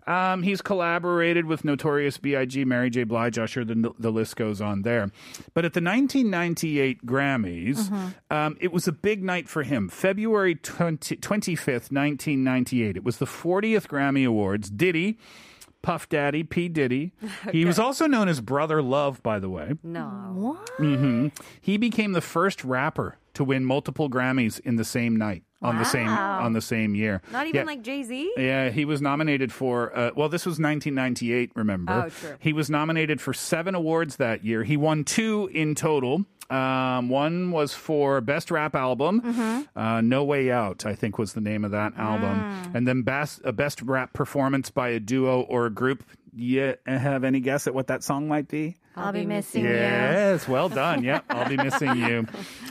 um, 0.08 0.44
he's 0.44 0.62
collaborated 0.62 1.46
with 1.46 1.64
Notorious 1.66 2.18
B.I.G., 2.18 2.66
Mary 2.66 2.90
J. 2.90 3.04
Blige, 3.04 3.38
Usher, 3.38 3.64
the, 3.66 3.94
the 3.98 4.12
list 4.12 4.36
goes 4.36 4.62
on 4.62 4.82
there. 4.84 5.12
But 5.54 5.66
at 5.66 5.74
the 5.74 5.82
1998 5.82 7.06
Grammys, 7.06 8.14
um, 8.30 8.58
it 8.60 8.72
was 8.72 8.88
a 8.88 8.92
big 8.92 9.24
night 9.24 9.48
for 9.48 9.64
him. 9.64 9.90
February 9.90 10.56
20, 10.56 11.18
25th, 11.18 11.92
1998. 11.92 12.98
It 12.98 13.04
was 13.04 13.18
the 13.18 13.26
40th 13.26 13.88
Grammy 13.88 14.28
Awards. 14.28 14.70
Diddy, 14.70 15.18
Puff 15.82 16.08
Daddy, 16.10 16.44
P. 16.44 16.70
Diddy. 16.70 17.12
He 17.52 17.66
was 17.66 17.78
also 17.80 18.08
known 18.08 18.28
as 18.30 18.40
Brother 18.42 18.82
Love, 18.82 19.22
by 19.24 19.40
the 19.40 19.50
way. 19.50 19.74
No. 19.84 20.60
hmm 20.78 21.28
He 21.62 21.78
became 21.78 22.14
the 22.14 22.22
first 22.22 22.64
rapper 22.64 23.18
to 23.34 23.44
win 23.44 23.66
multiple 23.66 24.10
Grammys 24.10 24.60
in 24.60 24.76
the 24.76 24.84
same 24.86 25.16
night 25.16 25.44
on 25.62 25.78
the 25.78 25.86
same 25.86 26.10
on 26.10 26.52
the 26.54 26.62
same 26.62 26.94
year. 26.94 27.22
Not 27.32 27.48
even 27.48 27.62
Yeah. 27.62 27.66
like 27.66 27.82
Jay 27.82 28.04
Z? 28.04 28.34
Yeah, 28.38 28.70
he 28.70 28.84
was 28.86 29.02
nominated 29.02 29.52
for. 29.52 29.96
Uh, 29.98 30.12
well, 30.16 30.28
this 30.30 30.46
was 30.46 30.60
1998. 30.60 31.52
Remember? 31.56 32.04
Oh, 32.06 32.10
true. 32.10 32.36
He 32.40 32.52
was 32.54 32.70
nominated 32.70 33.22
for 33.22 33.34
seven 33.34 33.74
awards 33.76 34.18
that 34.18 34.44
year. 34.44 34.64
He 34.64 34.76
won 34.78 35.04
two 35.04 35.50
in 35.54 35.74
total. 35.76 36.26
Um, 36.50 37.08
one 37.10 37.52
was 37.52 37.74
for 37.74 38.20
best 38.22 38.52
rap 38.52 38.76
album. 38.76 39.22
Mm-hmm. 39.22 39.80
Uh, 39.80 40.02
no 40.02 40.24
Way 40.26 40.52
Out, 40.52 40.86
I 40.86 40.94
think, 40.94 41.18
was 41.18 41.34
the 41.34 41.42
name 41.42 41.64
of 41.64 41.72
that 41.72 41.94
album. 41.98 42.38
Mm. 42.40 42.76
And 42.76 42.88
then 42.88 43.02
best 43.04 43.42
a 43.46 43.54
best 43.54 43.82
rap 43.82 44.12
performance 44.14 44.70
by 44.70 44.90
a 44.90 45.00
duo 45.00 45.42
or 45.42 45.66
a 45.66 45.70
group. 45.72 46.04
Yeah, 46.36 46.74
have 46.86 47.24
any 47.24 47.40
guess 47.40 47.66
at 47.68 47.74
what 47.74 47.88
that 47.88 48.04
song 48.04 48.28
might 48.28 48.48
be? 48.50 48.76
I'll 48.96 49.12
be 49.14 49.26
missing 49.26 49.64
you. 49.66 49.70
Yes, 49.74 50.48
well 50.48 50.70
done. 50.70 51.04
Yep, 51.04 51.26
I'll 51.30 51.50
be 51.50 51.58
missing 51.58 51.96
you. 51.96 52.28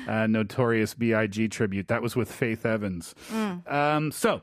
Uh, 0.08 0.26
Notorious 0.26 0.94
B.I.G. 0.94 1.48
tribute. 1.48 1.88
That 1.88 2.02
was 2.02 2.16
with 2.16 2.30
Faith 2.30 2.64
Evans. 2.66 3.14
Um, 3.66 4.10
so, 4.12 4.42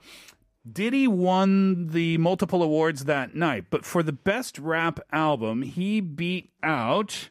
Diddy 0.72 1.08
won 1.08 1.88
the 1.88 2.18
multiple 2.18 2.62
awards 2.64 3.06
that 3.06 3.36
night, 3.36 3.66
but 3.70 3.86
for 3.86 4.04
the 4.04 4.12
best 4.12 4.60
rap 4.60 5.00
album, 5.12 5.62
he 5.64 6.00
beat 6.02 6.52
out 6.64 7.30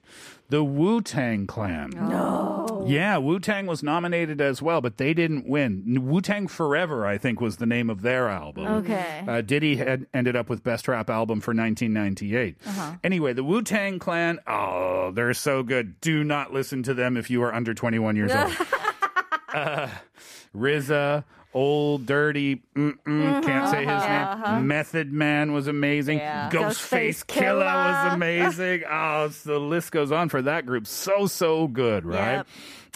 the 0.49 0.65
Wu 0.65 1.03
Tang 1.03 1.47
Clan. 1.47 1.91
No. 1.95 2.85
Yeah, 2.87 3.19
Wu 3.19 3.39
Tang 3.39 3.67
was 3.67 3.83
nominated 3.83 4.41
as 4.41 4.63
well, 4.63 4.81
but 4.81 4.97
they 4.97 5.13
didn't 5.13 5.47
win. 5.47 5.85
Wu 6.07 6.21
Tang 6.21 6.49
Forever, 6.49 7.07
I 7.07 7.19
think, 7.19 7.41
was 7.41 7.59
the 7.59 7.67
name 7.67 7.91
of 7.91 8.01
their 8.03 8.29
album. 8.29 8.67
Okay. 8.67 9.25
Uh, 9.29 9.43
Diddy 9.43 9.77
had 9.77 10.07
ended 10.15 10.37
up 10.37 10.49
with 10.49 10.63
Best 10.63 10.89
Rap 10.89 11.11
Album 11.11 11.41
for 11.41 11.53
1998. 11.53 12.57
Anyway, 13.05 13.33
the 13.35 13.45
Wu 13.45 13.63
Tang 13.63 13.99
Clan, 13.99 14.39
oh, 14.47 15.11
they're 15.11 15.35
so 15.35 15.63
good. 15.63 16.01
Do 16.01 16.25
not 16.25 16.53
listen 16.53 16.83
to 16.85 16.95
them 16.95 17.17
if 17.17 17.29
you 17.29 17.43
are 17.43 17.55
under 17.55 17.75
21 17.75 18.17
years 18.17 18.33
old. 18.33 18.57
uh, 19.55 19.89
RZA, 20.55 21.25
Old 21.55 22.07
Dirty, 22.07 22.57
mm-mm, 22.75 22.99
mm-hmm. 23.05 23.47
can't 23.47 23.71
say 23.71 23.81
his 23.81 23.89
uh-huh. 23.89 24.09
name. 24.09 24.43
Uh-huh. 24.45 24.61
Method 24.61 25.13
Man 25.13 25.53
was 25.53 25.67
amazing. 25.67 26.19
Yeah. 26.19 26.51
Ghostface 26.51 27.25
Ghostface 27.25 27.27
Killah 27.27 27.59
was 27.59 27.97
Killah. 27.97 28.15
amazing. 28.15 28.83
oh, 28.89 29.25
it's- 29.25 29.43
the 29.43 29.59
list 29.59 29.93
goes 29.93 30.13
on 30.13 30.29
for 30.29 30.43
that 30.43 30.67
group. 30.67 30.87
So, 30.87 31.27
so 31.27 31.67
good, 31.67 32.05
right? 32.05 32.45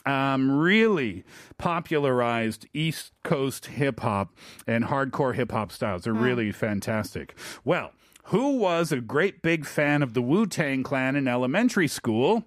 Um, 0.05 0.51
really 0.51 1.25
popularized 1.59 2.67
East 2.75 3.13
Coast 3.23 3.67
hip 3.67 4.01
hop 4.01 4.35
and 4.67 4.85
hardcore 4.85 5.35
hip 5.35 5.53
hop 5.53 5.71
styles. 5.71 6.03
They're 6.03 6.13
hmm. 6.13 6.23
really 6.23 6.53
fantastic. 6.53 7.37
Well, 7.65 7.93
who 8.25 8.57
was 8.57 8.93
a 8.93 9.01
great 9.01 9.43
big 9.43 9.65
fan 9.65 10.03
of 10.03 10.15
the 10.15 10.23
Wu 10.23 10.47
Tang 10.47 10.83
Clan 10.83 11.17
in 11.17 11.29
elementary 11.29 11.89
school? 11.89 12.45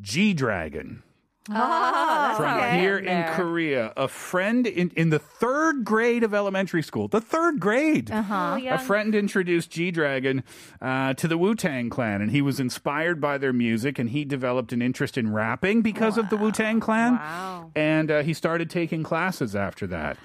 G 0.00 0.32
Dragon 0.32 1.02
from 1.56 2.58
okay. 2.58 2.80
here 2.80 2.98
in 2.98 3.24
Korea. 3.34 3.92
A 3.96 4.08
friend 4.08 4.66
in, 4.66 4.90
in 4.96 5.10
the 5.10 5.18
third 5.18 5.84
grade 5.84 6.22
of 6.22 6.34
elementary 6.34 6.82
school, 6.82 7.08
the 7.08 7.20
third 7.20 7.60
grade, 7.60 8.10
a 8.10 8.78
friend 8.78 9.14
introduced 9.14 9.70
G 9.70 9.90
Dragon 9.90 10.44
uh, 10.80 11.14
to 11.14 11.28
the 11.28 11.38
Wu 11.38 11.54
Tang 11.54 11.90
Clan, 11.90 12.22
and 12.22 12.30
he 12.30 12.42
was 12.42 12.60
inspired 12.60 13.20
by 13.20 13.38
their 13.38 13.52
music, 13.52 13.98
and 13.98 14.10
he 14.10 14.24
developed 14.24 14.72
an 14.72 14.82
interest 14.82 15.16
in 15.16 15.32
rapping 15.32 15.82
because 15.82 16.18
of 16.18 16.30
the 16.30 16.36
Wu 16.36 16.52
Tang 16.52 16.80
Clan. 16.80 17.14
Wow. 17.14 17.70
And 17.74 18.10
uh, 18.10 18.22
he 18.22 18.34
started 18.34 18.70
taking 18.70 19.02
classes 19.02 19.56
after 19.56 19.86
that. 19.88 20.18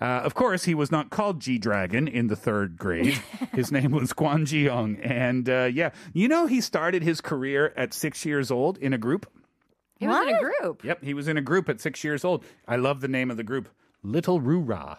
Uh, 0.00 0.04
of 0.04 0.34
course, 0.34 0.64
he 0.64 0.74
was 0.74 0.92
not 0.92 1.10
called 1.10 1.40
G 1.40 1.58
Dragon 1.58 2.06
in 2.06 2.28
the 2.28 2.36
third 2.36 2.76
grade. 2.76 3.20
his 3.52 3.72
name 3.72 3.90
was 3.90 4.12
Kwon 4.12 4.46
Ji 4.46 4.66
Yong. 4.66 4.96
And 4.96 5.48
uh, 5.48 5.64
yeah, 5.72 5.90
you 6.12 6.28
know, 6.28 6.46
he 6.46 6.60
started 6.60 7.02
his 7.02 7.20
career 7.20 7.72
at 7.76 7.92
six 7.92 8.24
years 8.24 8.50
old 8.50 8.78
in 8.78 8.92
a 8.92 8.98
group. 8.98 9.28
He 9.98 10.06
was 10.06 10.26
in 10.26 10.34
a 10.34 10.40
group. 10.40 10.84
Yep, 10.84 11.02
he 11.02 11.14
was 11.14 11.28
in 11.28 11.36
a 11.36 11.42
group 11.42 11.68
at 11.68 11.80
six 11.80 12.04
years 12.04 12.24
old. 12.24 12.44
I 12.66 12.76
love 12.76 13.00
the 13.00 13.08
name 13.08 13.30
of 13.30 13.36
the 13.36 13.42
group, 13.42 13.68
Little 14.02 14.40
Roora. 14.40 14.98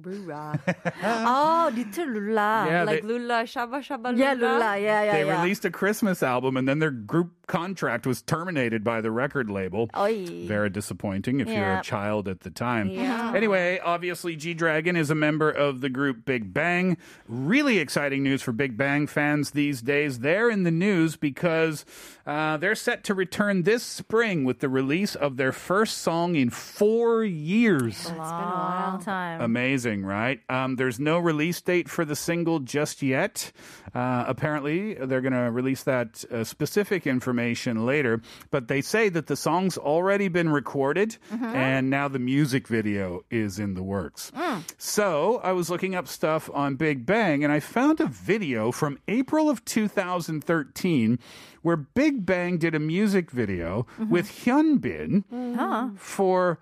Roora. 0.00 0.58
Oh, 1.02 1.70
little 1.74 2.06
Lula. 2.06 2.66
Yeah, 2.68 2.82
like 2.84 3.02
they- 3.02 3.08
Lula, 3.08 3.42
Shaba 3.44 3.80
Shaba 3.80 4.06
Lula. 4.12 4.16
Yeah, 4.16 4.32
Lula. 4.34 4.78
Yeah, 4.78 5.02
yeah, 5.02 5.12
They 5.12 5.24
yeah. 5.26 5.40
released 5.42 5.64
a 5.64 5.70
Christmas 5.70 6.22
album, 6.22 6.56
and 6.56 6.68
then 6.68 6.78
their 6.78 6.90
group 6.90 7.32
contract 7.46 8.06
was 8.06 8.22
terminated 8.22 8.84
by 8.84 9.00
the 9.00 9.10
record 9.10 9.50
label. 9.50 9.88
Oy. 9.96 10.24
Very 10.46 10.70
disappointing 10.70 11.40
if 11.40 11.48
you're 11.48 11.78
a 11.78 11.82
child 11.82 12.28
at 12.28 12.40
the 12.40 12.50
time. 12.50 12.88
Yeah. 12.90 13.32
Anyway, 13.34 13.80
obviously, 13.84 14.36
G 14.36 14.54
Dragon 14.54 14.94
is 14.96 15.10
a 15.10 15.14
member 15.16 15.50
of 15.50 15.80
the 15.80 15.88
group 15.88 16.24
Big 16.24 16.54
Bang. 16.54 16.96
Really 17.28 17.78
exciting 17.78 18.22
news 18.22 18.40
for 18.42 18.52
Big 18.52 18.76
Bang 18.76 19.06
fans 19.08 19.50
these 19.50 19.82
days. 19.82 20.20
They're 20.20 20.48
in 20.48 20.62
the 20.62 20.70
news 20.70 21.16
because 21.16 21.84
uh, 22.26 22.56
they're 22.58 22.76
set 22.76 23.02
to 23.04 23.14
return 23.14 23.64
this 23.64 23.82
spring 23.82 24.44
with 24.44 24.60
the 24.60 24.68
release 24.68 25.14
of 25.16 25.36
their 25.36 25.52
first 25.52 25.98
song 25.98 26.36
in 26.36 26.50
four 26.50 27.24
years. 27.24 28.04
Wow. 28.04 28.10
It's 28.10 28.14
been 28.14 28.18
a 28.20 28.54
long 28.54 29.02
time. 29.02 29.40
Amazing, 29.40 29.79
right? 30.04 30.40
Um, 30.48 30.76
there's 30.76 30.98
no 31.00 31.18
release 31.18 31.60
date 31.60 31.88
for 31.88 32.04
the 32.04 32.16
single 32.16 32.60
just 32.60 33.02
yet. 33.02 33.52
Uh, 33.94 34.24
apparently, 34.26 34.94
they're 34.94 35.20
going 35.20 35.32
to 35.32 35.50
release 35.50 35.82
that 35.84 36.24
uh, 36.30 36.44
specific 36.44 37.06
information 37.06 37.86
later. 37.86 38.20
But 38.50 38.68
they 38.68 38.80
say 38.80 39.08
that 39.10 39.26
the 39.26 39.36
song's 39.36 39.76
already 39.78 40.28
been 40.28 40.48
recorded, 40.50 41.16
and 41.30 41.90
now 41.90 42.08
the 42.08 42.18
music 42.18 42.68
video 42.68 43.22
is 43.30 43.58
in 43.58 43.74
the 43.74 43.82
works. 43.82 44.30
So 44.78 45.40
I 45.42 45.52
was 45.52 45.70
looking 45.70 45.94
up 45.94 46.08
stuff 46.08 46.48
on 46.52 46.76
Big 46.76 47.06
Bang, 47.06 47.42
and 47.44 47.52
I 47.52 47.60
found 47.60 48.00
a 48.00 48.06
video 48.06 48.70
from 48.72 48.98
April 49.08 49.48
of 49.50 49.64
2013 49.64 51.18
where 51.62 51.76
Big 51.76 52.24
Bang 52.24 52.56
did 52.56 52.74
a 52.74 52.78
music 52.78 53.30
video 53.30 53.86
with 54.08 54.30
Hyunbin 54.44 55.24
for 55.98 56.58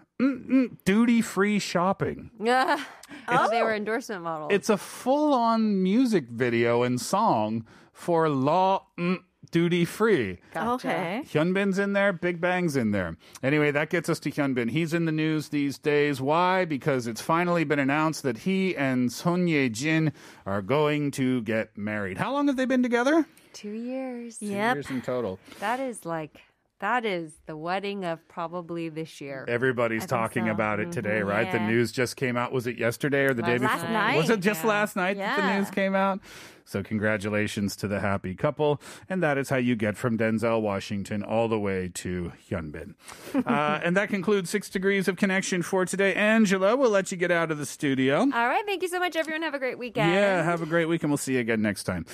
duty 0.84 1.22
free 1.22 1.58
shopping. 1.58 2.30
Yeah. 2.40 2.82
Oh. 3.26 3.48
They 3.50 3.62
were 3.62 3.74
endorsement 3.74 4.22
models. 4.22 4.50
It's 4.52 4.68
a 4.68 4.76
full 4.76 5.32
on 5.32 5.82
music 5.82 6.28
video 6.28 6.82
and 6.82 7.00
song 7.00 7.66
for 7.92 8.28
Lotte 8.28 8.84
mm, 8.98 9.18
Duty 9.50 9.84
Free. 9.86 10.38
Okay. 10.54 11.22
Hyunbin's 11.26 11.78
in 11.78 11.94
there, 11.94 12.12
Big 12.12 12.38
Bang's 12.40 12.76
in 12.76 12.90
there. 12.90 13.16
Anyway, 13.42 13.70
that 13.70 13.88
gets 13.90 14.08
us 14.10 14.18
to 14.20 14.30
Hyunbin. 14.30 14.70
He's 14.70 14.92
in 14.92 15.06
the 15.06 15.12
news 15.12 15.48
these 15.48 15.78
days. 15.78 16.20
Why? 16.20 16.64
Because 16.66 17.06
it's 17.06 17.22
finally 17.22 17.64
been 17.64 17.78
announced 17.78 18.22
that 18.24 18.38
he 18.38 18.76
and 18.76 19.10
Son 19.10 19.48
Ye 19.48 19.68
Jin 19.70 20.12
are 20.44 20.60
going 20.62 21.10
to 21.12 21.40
get 21.42 21.76
married. 21.78 22.18
How 22.18 22.32
long 22.32 22.46
have 22.48 22.56
they 22.56 22.66
been 22.66 22.82
together? 22.82 23.26
Two 23.54 23.70
years. 23.72 24.38
Two 24.38 24.46
Yep. 24.46 24.76
years 24.76 24.90
in 24.90 25.00
total. 25.00 25.38
That 25.60 25.80
is 25.80 26.04
like, 26.04 26.42
that 26.80 27.04
is 27.04 27.32
the 27.46 27.56
wedding 27.56 28.04
of 28.04 28.26
probably 28.28 28.88
this 28.88 29.20
year. 29.20 29.44
Everybody's 29.48 30.06
talking 30.06 30.46
so. 30.46 30.52
about 30.52 30.78
it 30.80 30.92
today, 30.92 31.20
mm-hmm. 31.20 31.28
right? 31.28 31.50
The 31.50 31.58
news 31.58 31.90
just 31.92 32.16
came 32.16 32.36
out. 32.36 32.52
Was 32.52 32.66
it 32.66 32.78
yesterday 32.78 33.24
or 33.24 33.34
the 33.34 33.42
day 33.42 33.58
Last 33.58 33.80
before? 33.80 33.90
night. 33.90 34.16
Was 34.16 34.30
it 34.30 34.40
just 34.40 34.62
Yeah. 34.62 34.70
last 34.70 34.96
night 34.96 35.16
that 35.16 35.36
the 35.36 35.58
news 35.58 35.70
came 35.70 35.94
out? 35.94 36.20
So 36.67 36.81
congratulations 36.81 37.75
to 37.77 37.87
the 37.87 37.99
happy 37.99 38.35
couple. 38.35 38.81
And 39.09 39.21
that 39.21 39.37
is 39.37 39.49
how 39.49 39.57
you 39.57 39.75
get 39.75 39.97
from 39.97 40.17
Denzel 40.17 40.61
Washington 40.61 41.23
all 41.23 41.47
the 41.47 41.59
way 41.59 41.89
to 41.95 42.31
Hyunbin. 42.49 42.95
uh, 43.35 43.79
and 43.83 43.95
that 43.97 44.09
concludes 44.09 44.49
Six 44.49 44.69
Degrees 44.69 45.07
of 45.07 45.17
Connection 45.17 45.61
for 45.61 45.85
today. 45.85 46.13
Angela, 46.13 46.75
we'll 46.75 46.89
let 46.89 47.11
you 47.11 47.17
get 47.17 47.31
out 47.31 47.51
of 47.51 47.57
the 47.57 47.65
studio. 47.65 48.19
All 48.19 48.47
right. 48.47 48.65
Thank 48.65 48.81
you 48.81 48.87
so 48.87 48.99
much, 48.99 49.15
everyone. 49.15 49.43
Have 49.43 49.53
a 49.53 49.59
great 49.59 49.77
weekend. 49.77 50.11
Yeah, 50.11 50.43
have 50.43 50.61
a 50.61 50.65
great 50.65 50.85
week, 50.85 51.03
and 51.03 51.11
we'll 51.11 51.17
see 51.17 51.33
you 51.33 51.39
again 51.39 51.61
next 51.61 51.83
time. 51.83 52.05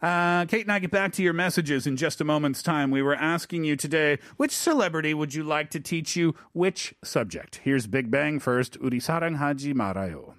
Uh, 0.00 0.44
Kate 0.46 0.62
and 0.62 0.72
I 0.72 0.78
get 0.78 0.90
back 0.90 1.12
to 1.12 1.22
your 1.22 1.32
messages 1.32 1.86
in 1.86 1.96
just 1.96 2.20
a 2.20 2.24
moment's 2.24 2.62
time. 2.62 2.90
We 2.90 3.02
were 3.02 3.14
asking 3.14 3.64
you 3.64 3.76
today, 3.76 4.18
which 4.36 4.52
celebrity 4.52 5.14
would 5.14 5.34
you 5.34 5.44
like 5.44 5.70
to 5.70 5.80
teach 5.80 6.16
you 6.16 6.34
which 6.52 6.94
subject? 7.04 7.60
Here's 7.62 7.86
Big 7.86 8.10
Bang 8.10 8.40
first. 8.40 8.78
우리 8.80 9.00
사랑하지 9.00 9.74
말아요. 9.74 10.34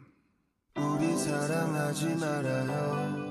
우리 0.76 1.16
사랑하지 1.18 2.16
말아요 2.16 3.27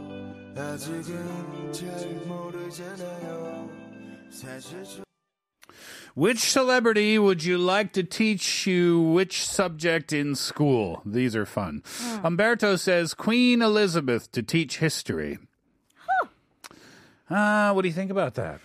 Which 6.16 6.40
celebrity 6.40 7.20
would 7.20 7.44
you 7.44 7.60
like 7.60 7.94
to 7.94 8.04
teach 8.04 8.66
you 8.66 9.00
which 9.00 9.46
subject 9.46 10.12
in 10.12 10.34
school? 10.34 11.04
These 11.06 11.36
are 11.36 11.46
fun. 11.46 11.84
Umberto 12.24 12.76
says 12.76 13.14
Queen 13.14 13.62
Elizabeth 13.62 14.32
to 14.32 14.42
teach 14.42 14.80
history. 14.80 15.38
Uh, 17.30 17.74
what 17.74 17.84
do 17.84 17.88
you 17.88 17.94
think 17.94 18.10
about 18.10 18.34
that? 18.36 18.60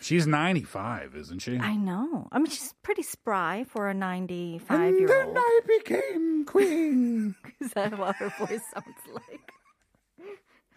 She's 0.00 0.26
95, 0.26 1.14
isn't 1.16 1.40
she? 1.40 1.58
I 1.58 1.76
know. 1.76 2.28
I 2.32 2.38
mean, 2.38 2.46
she's 2.46 2.72
pretty 2.82 3.02
spry 3.02 3.64
for 3.68 3.88
a 3.90 3.94
95 3.94 4.94
year 4.94 5.00
old. 5.00 5.08
Then 5.10 5.34
I 5.36 5.60
became 5.66 6.44
queen. 6.46 7.34
Is 7.60 7.72
that 7.72 7.98
what 7.98 8.16
her 8.16 8.32
voice 8.38 8.62
sounds 8.72 9.04
like? 9.12 9.52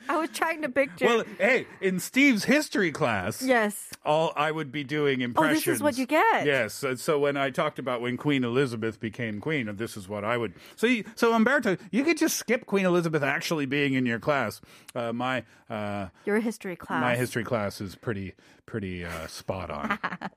I 0.09 0.17
was 0.17 0.29
trying 0.29 0.61
to 0.61 0.69
picture. 0.69 1.05
well, 1.05 1.23
hey, 1.39 1.67
in 1.81 1.99
Steve's 1.99 2.43
history 2.43 2.91
class, 2.91 3.41
yes. 3.41 3.89
all 4.05 4.33
I 4.35 4.51
would 4.51 4.71
be 4.71 4.83
doing 4.83 5.21
impressions. 5.21 5.51
Oh, 5.51 5.71
this 5.71 5.77
is 5.77 5.83
what 5.83 5.97
you 5.97 6.05
get. 6.05 6.45
Yes. 6.45 6.83
So, 6.97 7.19
when 7.19 7.37
I 7.37 7.49
talked 7.49 7.79
about 7.79 8.01
when 8.01 8.17
Queen 8.17 8.43
Elizabeth 8.43 8.99
became 8.99 9.39
queen, 9.39 9.67
and 9.67 9.77
this 9.77 9.95
is 9.97 10.07
what 10.09 10.23
I 10.23 10.37
would. 10.37 10.53
So, 10.75 10.87
you, 10.87 11.03
so 11.15 11.33
Umberto, 11.33 11.77
you 11.91 12.03
could 12.03 12.17
just 12.17 12.37
skip 12.37 12.65
Queen 12.65 12.85
Elizabeth 12.85 13.23
actually 13.23 13.65
being 13.65 13.93
in 13.93 14.05
your 14.05 14.19
class. 14.19 14.61
Uh, 14.95 15.13
my 15.13 15.43
uh, 15.69 16.07
Your 16.25 16.39
history 16.39 16.75
class. 16.75 17.01
my 17.01 17.15
history 17.15 17.43
class 17.43 17.81
is 17.81 17.95
pretty 17.95 18.33
pretty 18.65 19.05
uh, 19.05 19.27
spot 19.27 19.69
on. 19.69 19.99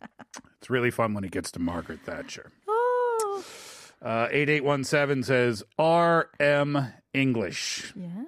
it's 0.60 0.70
really 0.70 0.90
fun 0.90 1.14
when 1.14 1.24
it 1.24 1.30
gets 1.30 1.50
to 1.52 1.58
Margaret 1.60 2.00
Thatcher. 2.04 2.52
Oh. 2.68 3.44
Uh, 4.02 4.28
8817 4.30 5.22
says 5.22 5.62
RM 5.78 6.92
English 7.14 7.92
Yeah 7.96 8.24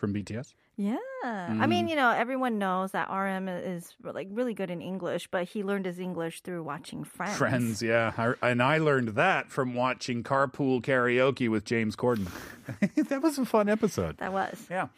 from 0.00 0.14
BTS. 0.14 0.54
Yeah. 0.76 0.96
I 1.24 1.66
mean, 1.66 1.88
you 1.88 1.96
know, 1.96 2.10
everyone 2.10 2.58
knows 2.58 2.92
that 2.92 3.08
RM 3.10 3.48
is 3.48 3.94
like 4.02 4.28
really 4.30 4.52
good 4.52 4.70
in 4.70 4.82
English, 4.82 5.26
but 5.30 5.44
he 5.48 5.62
learned 5.62 5.86
his 5.86 5.98
English 5.98 6.42
through 6.42 6.62
watching 6.62 7.02
Friends. 7.02 7.36
Friends, 7.36 7.82
yeah. 7.82 8.12
I, 8.18 8.34
and 8.50 8.62
I 8.62 8.78
learned 8.78 9.16
that 9.16 9.50
from 9.50 9.74
watching 9.74 10.22
Carpool 10.22 10.82
Karaoke 10.82 11.48
with 11.48 11.64
James 11.64 11.96
Corden. 11.96 12.28
that 13.08 13.22
was 13.22 13.38
a 13.38 13.46
fun 13.46 13.68
episode. 13.70 14.18
That 14.18 14.32
was. 14.32 14.66
Yeah. 14.70 14.88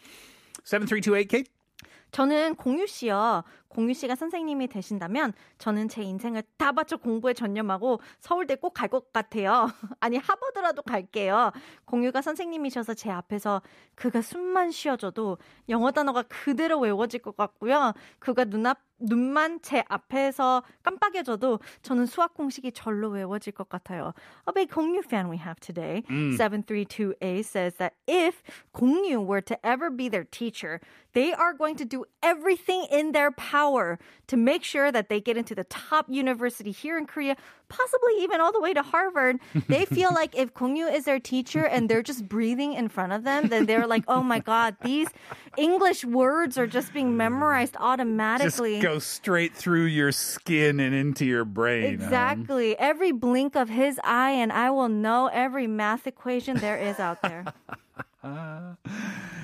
7328 0.65 1.29
Kate? 1.29 1.49
저는 2.13 2.57
공유 2.57 2.87
씨요. 2.87 3.45
공유 3.74 3.94
씨가 3.94 4.16
선생님이 4.16 4.68
되신다면 4.68 5.34
저는 5.58 5.90
제 5.90 6.04
인생을 6.04 6.44
다 6.58 6.72
바쳐 6.72 6.98
공부에 6.98 7.34
전념하고 7.34 8.00
서울대 8.20 8.56
꼭 8.56 8.74
갈 8.74 8.88
것 8.90 9.12
같아요. 9.12 9.68
아니 10.00 10.18
하버드라도 10.18 10.84
갈게요. 10.84 11.52
공유가 11.86 12.22
선생님이셔서 12.22 12.94
제 12.94 13.10
앞에서 13.10 13.62
그가 13.96 14.22
숨만 14.22 14.72
쉬어줘도 14.72 15.38
영어 15.70 15.92
단어가 15.92 16.22
그대로 16.24 16.80
외워질 16.80 17.22
것 17.22 17.36
같고요. 17.36 17.94
그가 18.20 18.46
눈앞 18.46 18.80
눈만 19.06 19.60
제 19.62 19.84
앞에서 19.90 20.64
깜빡여져도 20.84 21.60
저는 21.82 22.06
수학 22.06 22.34
공식이 22.36 22.72
절로 22.72 23.10
외워질 23.10 23.52
것 23.52 23.68
같아요. 23.68 24.14
A 24.48 24.54
big 24.54 24.74
공유 24.74 25.00
fan 25.04 25.30
we 25.30 25.38
have 25.38 25.60
today. 25.60 26.04
732A 26.38 27.44
says 27.44 27.76
that 27.80 27.96
if 28.08 28.42
공유 28.72 29.26
were 29.28 29.42
to 29.42 29.58
ever 29.66 29.90
be 29.90 30.08
their 30.08 30.24
teacher, 30.24 30.80
they 31.14 31.34
are 31.34 31.54
going 31.54 31.76
to 31.76 31.86
do 31.86 32.06
everything 32.22 32.86
in 32.92 33.12
their 33.12 33.32
power 33.32 33.63
to 34.28 34.38
make 34.38 34.64
sure 34.64 34.92
that 34.92 35.10
they 35.10 35.20
get 35.20 35.38
into 35.38 35.56
the 35.56 35.64
top 35.66 36.10
university 36.10 36.72
here 36.72 36.98
in 36.98 37.06
Korea, 37.06 37.36
possibly 37.70 38.14
even 38.20 38.42
all 38.42 38.52
the 38.52 38.62
way 38.62 38.74
to 38.74 38.82
Harvard. 38.82 39.40
They 39.68 39.86
feel 39.98 40.14
like 40.14 40.36
if 40.36 40.54
Gong 40.54 40.76
Yoo 40.76 40.88
is 40.88 41.06
their 41.06 41.20
teacher 41.20 41.66
and 41.66 41.90
they're 41.90 42.04
just 42.04 42.28
breathing 42.28 42.74
in 42.74 42.88
front 42.88 43.14
of 43.14 43.24
them, 43.24 43.50
then 43.50 43.66
they're 43.66 43.88
like, 43.88 44.04
oh 44.08 44.24
my 44.24 44.40
God, 44.40 44.76
these 44.84 45.08
English 45.58 46.06
words 46.06 46.58
are 46.58 46.68
just 46.68 46.94
being 46.94 47.18
memorized 47.18 47.76
automatically. 47.80 48.80
Just 48.80 48.84
go 48.84 49.00
straight 49.00 49.56
through 49.56 49.86
your 49.86 50.12
skin 50.12 50.80
and 50.80 50.96
into 50.96 51.26
your 51.26 51.46
brain. 51.46 51.86
Exactly. 51.86 52.78
Every 52.78 53.12
blink 53.12 53.56
of 53.56 53.70
his 53.70 54.00
eye, 54.04 54.32
and 54.32 54.52
I 54.52 54.70
will 54.72 54.90
know 54.90 55.28
every 55.28 55.68
math 55.68 56.08
equation 56.08 56.58
there 56.58 56.78
is 56.78 57.00
out 57.00 57.22
there. 57.22 57.46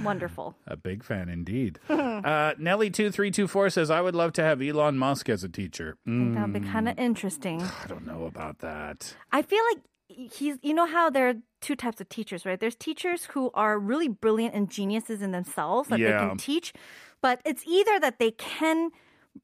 Wonderful. 0.04 0.56
A 0.68 0.78
big 0.78 1.04
fan 1.04 1.30
indeed. 1.30 1.80
uh, 1.89 2.54
Nelly2324 2.56 3.72
says, 3.72 3.89
I 3.92 4.02
would 4.02 4.15
love 4.15 4.34
to 4.34 4.44
have 4.44 4.62
Elon 4.62 4.98
Musk 4.98 5.30
as 5.30 5.44
a 5.44 5.50
teacher. 5.50 5.98
Mm, 6.08 6.34
That 6.36 6.50
would 6.52 6.62
be 6.62 6.68
kind 6.68 6.88
of 6.88 6.98
interesting. 6.98 7.62
I 7.84 7.88
don't 7.88 8.06
know 8.06 8.26
about 8.26 8.60
that. 8.60 9.15
I 9.32 9.42
feel 9.42 9.62
like 9.74 9.84
he's, 10.32 10.58
you 10.62 10.74
know 10.74 10.86
how 10.88 11.10
there 11.10 11.30
are 11.30 11.34
two 11.62 11.76
types 11.76 12.00
of 12.00 12.10
teachers, 12.10 12.46
right? 12.46 12.60
There's 12.60 12.76
teachers 12.76 13.26
who 13.26 13.52
are 13.54 13.78
really 13.78 14.08
brilliant 14.08 14.56
and 14.56 14.70
geniuses 14.70 15.22
in 15.22 15.32
themselves 15.32 15.89
that 15.89 16.00
they 16.00 16.06
can 16.28 16.38
teach, 16.38 16.74
but 17.22 17.42
it's 17.46 17.63
either 17.68 18.00
that 18.00 18.18
they 18.20 18.32
can, 18.32 18.92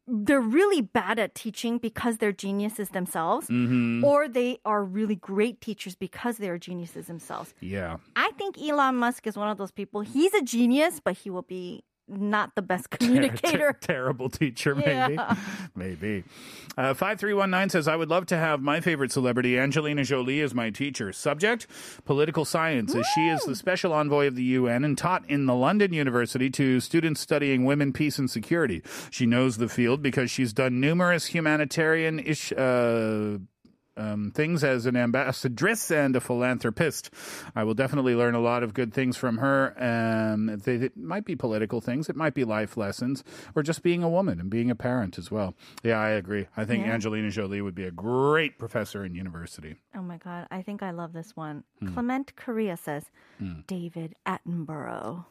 they're 0.08 0.39
really 0.41 0.82
bad 0.82 1.19
at 1.19 1.36
teaching 1.36 1.78
because 1.78 2.17
they're 2.17 2.32
geniuses 2.32 2.89
themselves, 2.89 3.48
Mm-hmm. 3.48 4.04
or 4.04 4.28
they 4.28 4.60
are 4.65 4.84
really 4.84 5.15
great 5.15 5.62
teachers 5.62 5.95
because 5.95 6.38
they 6.38 6.50
are 6.50 6.58
geniuses 6.58 7.08
themselves. 7.08 7.54
Yeah. 7.60 7.98
I 8.15 8.32
think 8.38 8.58
Elon 8.62 8.95
Musk 8.98 9.26
is 9.28 9.36
one 9.38 9.50
of 9.50 9.58
those 9.58 9.71
people. 9.71 10.02
He's 10.02 10.34
a 10.34 10.41
genius, 10.41 11.00
but 11.04 11.17
he 11.17 11.30
will 11.30 11.41
be 11.43 11.84
not 12.08 12.56
the 12.56 12.62
best 12.62 12.89
communicator. 12.91 13.74
Ter- 13.74 13.80
terrible 13.80 14.30
teacher, 14.30 14.76
maybe. 14.76 15.15
Yeah. 15.15 15.36
Maybe. 15.76 16.24
Uh, 16.78 16.94
5319 16.94 17.70
says, 17.70 17.88
I 17.88 17.96
would 17.96 18.10
love 18.10 18.26
to 18.28 18.38
have 18.38 18.62
my 18.62 18.80
favorite 18.80 19.12
celebrity, 19.12 19.58
Angelina 19.60 20.04
Jolie, 20.04 20.41
as 20.41 20.54
my 20.54 20.70
teacher. 20.70 21.12
Subject, 21.12 21.68
political 22.06 22.46
science, 22.46 22.96
as 22.96 23.06
she 23.13 23.28
is 23.28 23.41
the 23.44 23.56
special 23.56 23.91
envoy 23.94 24.28
of 24.28 24.36
the 24.36 24.44
UN 24.44 24.84
and 24.84 24.98
taught 24.98 25.30
in 25.30 25.46
the 25.46 25.56
London 25.56 25.94
University 25.94 26.50
to 26.52 26.80
students 26.80 27.22
studying 27.22 27.65
women, 27.65 27.91
peace, 27.94 28.18
and 28.18 28.30
security. 28.30 28.82
She 29.10 29.26
knows 29.26 29.58
the 29.58 29.70
field 29.70 30.02
because 30.02 30.32
she's 30.32 30.54
done 30.54 30.80
numerous 30.80 31.28
humanitarian 31.28 32.20
ish, 32.20 32.52
uh, 32.54 33.38
um, 33.97 34.31
things 34.34 34.63
as 34.63 34.86
an 34.86 34.95
ambassadress 34.95 35.91
and 35.91 36.15
a 36.15 36.19
philanthropist. 36.19 37.10
I 37.55 37.63
will 37.63 37.73
definitely 37.73 38.15
learn 38.15 38.36
a 38.36 38.39
lot 38.39 38.63
of 38.63 38.73
good 38.73 38.93
things 38.93 39.17
from 39.17 39.38
her. 39.38 39.73
Um, 39.81 40.58
they, 40.60 40.75
it 40.75 40.97
might 40.97 41.25
be 41.25 41.36
political 41.36 41.81
things, 41.81 42.10
it 42.10 42.15
might 42.15 42.34
be 42.34 42.43
life 42.43 42.77
lessons, 42.77 43.23
or 43.55 43.63
just 43.63 43.84
being 43.84 44.03
a 44.03 44.10
woman 44.10 44.39
and 44.39 44.49
being 44.49 44.69
a 44.71 44.75
parent 44.75 45.17
as 45.17 45.31
well. 45.31 45.55
Yeah, 45.84 45.99
I 45.99 46.10
agree. 46.10 46.47
I 46.58 46.65
think 46.65 46.86
Yeah. 46.86 46.93
Angelina 46.93 47.29
Jolie 47.29 47.62
would 47.62 47.75
be 47.75 47.86
a 47.86 47.91
great 47.91 48.58
professor 48.60 49.03
in 49.05 49.15
university. 49.15 49.75
Oh 49.95 50.01
my 50.01 50.17
God, 50.17 50.47
I 50.51 50.62
think 50.62 50.84
I 50.84 50.91
love 50.91 51.13
this 51.13 51.36
one. 51.36 51.63
Hmm. 51.79 51.93
Clement 51.93 52.36
Korea 52.36 52.77
says, 52.77 53.03
David 53.67 54.15
Attenborough. 54.25 55.25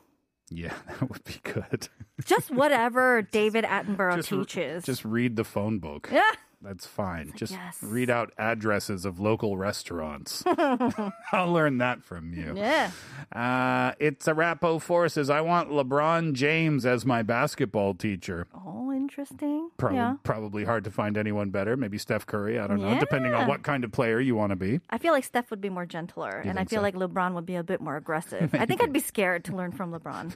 Yeah, 0.51 0.75
that 0.89 1.09
would 1.11 1.25
be 1.25 1.37
good. 1.43 1.89
Just 2.25 2.51
whatever 2.51 3.23
David 3.33 3.65
Attenborough 3.65 4.17
just, 4.17 4.29
teaches. 4.29 4.85
just 4.85 5.05
read 5.05 5.37
the 5.37 5.45
phone 5.45 5.79
book. 5.79 6.09
yeah. 6.13 6.23
That's 6.64 6.86
fine. 6.86 7.32
Just 7.38 7.54
yes. 7.54 7.78
read 7.82 8.10
out 8.10 8.34
addresses 8.38 9.06
of 9.06 9.18
local 9.18 9.56
restaurants. 9.56 10.44
I'll 11.32 11.54
learn 11.54 11.78
that 11.78 12.04
from 12.04 12.34
you. 12.34 12.52
Yeah. 12.54 12.92
Uh, 13.32 13.94
it's 13.98 14.28
a 14.28 14.34
Rapo 14.34 14.82
Four 14.82 15.08
says, 15.08 15.30
I 15.30 15.40
want 15.40 15.70
LeBron 15.72 16.34
James 16.34 16.86
as 16.86 17.06
my 17.06 17.24
basketball 17.24 17.94
teacher. 17.94 18.46
Oh, 18.54 18.92
interesting. 18.92 19.70
Prob- 19.78 19.94
Yeah. 19.96 20.16
Probably 20.24 20.66
hard 20.66 20.84
to 20.84 20.92
find 20.92 21.16
anyone 21.16 21.50
better. 21.50 21.78
Maybe 21.78 21.98
Steph 21.98 22.26
Curry. 22.28 22.60
I 22.60 22.68
don't 22.68 22.82
know, 22.82 23.00
depending 23.00 23.34
on 23.34 23.48
Yeah. 23.48 23.48
what 23.48 23.64
kind 23.64 23.86
of 23.86 23.94
player 23.94 24.20
you 24.20 24.36
want 24.36 24.50
to 24.52 24.58
be. 24.58 24.82
I 24.90 24.98
feel 24.98 25.14
like 25.14 25.24
Steph 25.24 25.52
would 25.52 25.62
be 25.62 25.70
more 25.70 25.86
gentler, 25.86 26.44
and 26.44 26.60
I 26.60 26.68
think 26.68 26.72
feel 26.76 26.80
so? 26.80 26.84
like 26.84 26.96
LeBron 26.96 27.36
would 27.36 27.46
be 27.46 27.56
a 27.56 27.64
bit 27.64 27.80
more 27.80 27.96
aggressive. 27.96 28.52
I 28.54 28.66
think 28.66 28.84
I'd 28.84 28.92
be 28.92 29.00
scared 29.00 29.46
to 29.46 29.56
learn 29.56 29.72
from 29.72 29.94
LeBron. 29.96 30.36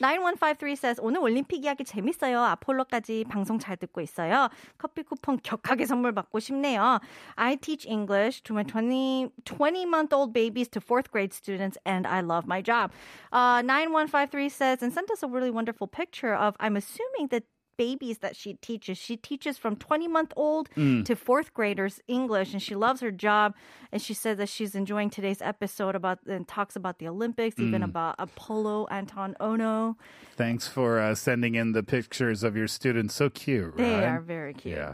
9153 0.00 0.74
says, 0.76 0.98
오늘 0.98 1.20
올림픽 1.20 1.62
이야기 1.64 1.84
재밌어요. 1.84 2.42
아폴로까지 2.58 3.24
방송 3.30 3.60
잘 3.60 3.76
듣고 3.76 4.00
있어요. 4.00 4.48
커피 4.78 5.04
쿠폰 5.08 5.38
격하게 5.42 5.86
선물 5.86 6.12
받고 6.12 6.38
싶네요. 6.40 7.00
I 7.36 7.56
teach 7.56 7.86
English 7.86 8.42
to 8.42 8.54
my 8.54 8.62
20, 8.64 9.30
20 9.44 9.86
month 9.86 10.12
old 10.12 10.32
babies 10.32 10.68
to 10.68 10.80
fourth 10.80 11.10
grade 11.10 11.32
students, 11.32 11.78
and 11.84 12.06
I 12.06 12.20
love 12.20 12.46
my 12.46 12.60
job. 12.60 12.92
Uh, 13.32 13.62
9153 13.62 14.48
says, 14.48 14.82
and 14.82 14.92
sent 14.92 15.10
us 15.10 15.22
a 15.22 15.28
really 15.28 15.50
wonderful 15.50 15.86
picture 15.86 16.34
of, 16.34 16.56
I'm 16.60 16.76
assuming 16.76 17.28
that 17.28 17.44
babies 17.83 18.17
that 18.25 18.35
she 18.41 18.51
teaches. 18.67 18.97
She 19.07 19.15
teaches 19.29 19.57
from 19.63 19.73
20 19.77 20.07
month 20.17 20.31
old 20.35 20.65
Mm. 20.75 21.05
to 21.07 21.13
fourth 21.15 21.49
graders 21.53 21.95
English, 22.07 22.49
and 22.53 22.61
she 22.67 22.75
loves 22.75 22.99
her 23.05 23.11
job. 23.27 23.47
And 23.91 23.99
she 24.01 24.13
says 24.13 24.35
that 24.41 24.49
she's 24.55 24.73
enjoying 24.75 25.09
today's 25.09 25.41
episode 25.41 25.95
about 25.95 26.19
and 26.27 26.47
talks 26.47 26.75
about 26.75 26.95
the 26.99 27.07
Olympics, 27.07 27.55
even 27.67 27.81
Mm. 27.81 27.85
about 27.91 28.13
Apolo 28.25 28.85
Anton 28.91 29.31
Ohno. 29.47 29.95
Thanks 30.35 30.67
for 30.67 30.99
uh, 30.99 31.15
sending 31.15 31.55
in 31.55 31.71
the 31.77 31.83
pictures 31.83 32.43
of 32.43 32.55
your 32.55 32.67
students. 32.67 33.13
So 33.15 33.29
cute, 33.29 33.73
right? 33.75 33.77
They 33.77 34.05
are 34.05 34.21
very 34.21 34.53
cute. 34.53 34.75
Yeah. 34.77 34.93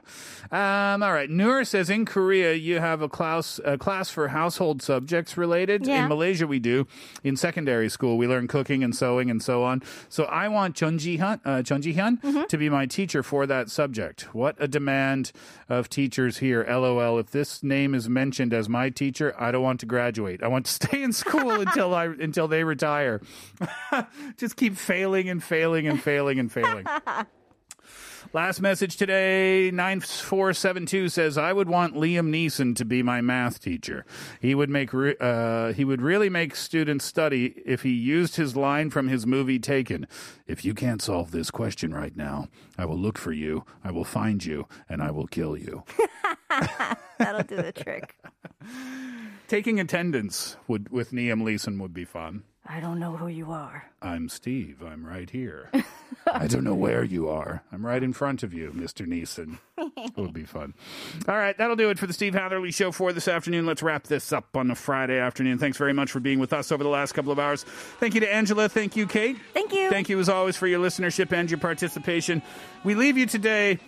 Um, 0.94 1.04
all 1.04 1.14
right. 1.14 1.30
Noor 1.30 1.64
says 1.66 1.90
in 1.90 2.06
Korea 2.06 2.54
you 2.54 2.80
have 2.80 3.02
a 3.02 3.10
class 3.10 3.60
a 3.66 3.78
class 3.78 4.10
for 4.10 4.30
household 4.30 4.82
subjects 4.82 5.38
related. 5.38 5.86
Yeah. 5.86 6.04
In 6.04 6.10
Malaysia 6.10 6.46
we 6.48 6.60
do. 6.60 6.88
In 7.24 7.36
secondary 7.36 7.90
school 7.90 8.18
we 8.18 8.28
learn 8.28 8.48
cooking 8.48 8.84
and 8.84 8.96
sewing 8.96 9.30
and 9.30 9.42
so 9.42 9.64
on. 9.64 9.82
So 10.10 10.24
I 10.26 10.48
want 10.48 10.76
Chun 10.76 10.98
Ji 10.98 11.18
Hyun, 11.18 11.40
uh, 11.46 11.62
Chun 11.64 11.82
Ji 11.82 11.94
Hyun 11.94 12.16
Mm-hmm. 12.22 12.44
to 12.50 12.58
be 12.58 12.70
my 12.76 12.86
teacher 12.86 13.24
for 13.24 13.48
that 13.48 13.70
subject. 13.70 14.34
What 14.36 14.58
a 14.60 14.68
demand 14.68 15.32
of 15.70 15.88
teachers 15.88 16.40
here. 16.40 16.66
LOL. 16.68 17.18
If 17.18 17.32
this 17.32 17.64
name 17.64 17.96
is 17.96 18.10
mentioned 18.10 18.54
as 18.54 18.68
my 18.68 18.90
teacher, 18.90 19.34
I 19.40 19.52
don't 19.52 19.64
want 19.64 19.80
to 19.80 19.86
graduate. 19.86 20.44
I 20.44 20.50
want 20.50 20.66
to 20.66 20.72
stay 20.84 21.02
in 21.02 21.14
school 21.14 21.52
until 21.52 21.96
I 21.96 22.06
until 22.08 22.50
they 22.50 22.66
retire. 22.66 23.22
Just 24.38 24.58
keep 24.58 24.76
failing 24.76 25.30
and 25.30 25.42
failing 25.42 25.88
and 25.88 26.04
failing 26.04 26.38
and 26.38 26.52
failing. 26.52 26.86
Last 28.34 28.60
message 28.60 28.98
today, 28.98 29.72
9472 29.72 31.10
says, 31.10 31.38
I 31.38 31.54
would 31.54 31.70
want 31.70 31.96
Liam 31.96 32.30
Neeson 32.30 32.76
to 32.76 32.84
be 32.86 33.02
my 33.02 33.22
math 33.22 33.62
teacher. 33.62 34.06
He 34.42 34.54
would 34.54 34.70
make, 34.70 34.92
re- 34.94 35.16
uh, 35.22 35.72
he 35.74 35.86
would 35.86 36.02
really 36.02 36.30
make 36.30 36.56
students 36.56 37.06
study 37.06 37.62
if 37.66 37.84
he 37.84 37.92
used 37.92 38.36
his 38.36 38.56
line 38.56 38.90
from 38.90 39.08
his 39.08 39.26
movie 39.26 39.60
Taken. 39.60 40.06
If 40.48 40.66
you 40.66 40.74
can't 40.74 41.02
solve 41.02 41.32
this 41.32 41.50
question 41.50 41.94
right 41.94 42.16
now, 42.16 42.50
I 42.78 42.86
will 42.86 42.98
look 42.98 43.18
for 43.18 43.32
you, 43.32 43.64
I 43.84 43.92
will 43.92 44.04
find 44.04 44.44
you, 44.44 44.68
and 44.90 45.02
I 45.02 45.12
will 45.12 45.28
kill 45.28 45.58
you. 45.58 45.84
That'll 47.18 47.44
do 47.44 47.56
the 47.56 47.72
trick. 47.72 48.16
Taking 49.48 49.80
attendance 49.80 50.58
would, 50.68 50.90
with 50.90 51.12
Liam 51.12 51.42
Neeson 51.44 51.80
would 51.80 51.94
be 51.94 52.06
fun. 52.06 52.44
I 52.68 52.80
don't 52.80 53.00
know 53.00 53.16
who 53.16 53.28
you 53.28 53.52
are. 53.52 53.92
I'm 54.02 54.28
Steve. 54.28 54.82
I'm 54.84 55.06
right 55.06 55.30
here. 55.30 55.70
I 56.34 56.48
don't 56.48 56.64
know 56.64 56.74
where 56.76 57.04
you 57.04 57.30
are. 57.30 57.64
I'm 57.72 57.86
right 57.86 58.02
in 58.02 58.14
front 58.14 58.44
of 58.44 58.54
you, 58.54 58.72
Mr. 58.72 59.06
Neeson. 59.06 59.60
It 59.78 60.18
would 60.18 60.34
be 60.34 60.44
fun. 60.44 60.74
All 61.28 61.36
right, 61.36 61.58
that'll 61.58 61.76
do 61.76 61.90
it 61.90 62.00
for 62.00 62.08
the 62.08 62.14
Steve 62.14 62.34
Hatherley 62.34 62.72
Show 62.72 62.92
for 62.92 63.14
this 63.14 63.28
afternoon. 63.28 63.66
Let's 63.66 63.84
wrap 63.84 64.04
this 64.04 64.34
up 64.34 64.56
on 64.58 64.72
a 64.72 64.76
Friday 64.76 65.20
afternoon. 65.20 65.60
Thanks 65.60 65.78
very 65.78 65.94
much 65.94 66.12
for 66.12 66.20
being 66.20 66.40
with 66.40 66.54
us 66.54 66.72
over 66.72 66.84
the 66.84 66.90
last 66.90 67.12
couple 67.12 67.32
of 67.32 67.40
hours. 67.40 67.64
Thank 68.00 68.16
you 68.16 68.22
to 68.22 68.34
Angela. 68.34 68.68
Thank 68.70 68.96
you, 68.96 69.06
Kate. 69.06 69.38
Thank 69.54 69.72
you. 69.74 69.90
Thank 69.90 70.10
you, 70.10 70.20
as 70.20 70.30
always, 70.30 70.58
for 70.58 70.68
your 70.68 70.80
listenership 70.80 71.32
and 71.32 71.50
your 71.50 71.60
participation. 71.60 72.42
We 72.84 72.96
leave 72.96 73.18
you 73.18 73.28
today 73.28 73.80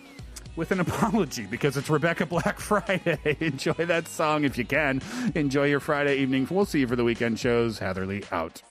with 0.54 0.70
an 0.70 0.80
apology 0.88 1.46
because 1.46 1.76
it's 1.76 1.90
Rebecca 1.90 2.26
Black 2.26 2.60
Friday. 2.60 3.36
Enjoy 3.40 3.72
that 3.72 4.06
song 4.08 4.44
if 4.44 4.56
you 4.58 4.64
can. 4.64 5.00
Enjoy 5.34 5.64
your 5.64 5.80
Friday 5.80 6.18
evening. 6.18 6.46
We'll 6.50 6.66
see 6.66 6.80
you 6.80 6.86
for 6.86 6.96
the 6.96 7.04
weekend 7.04 7.38
shows. 7.38 7.78
Hatherley 7.78 8.24
out. 8.30 8.62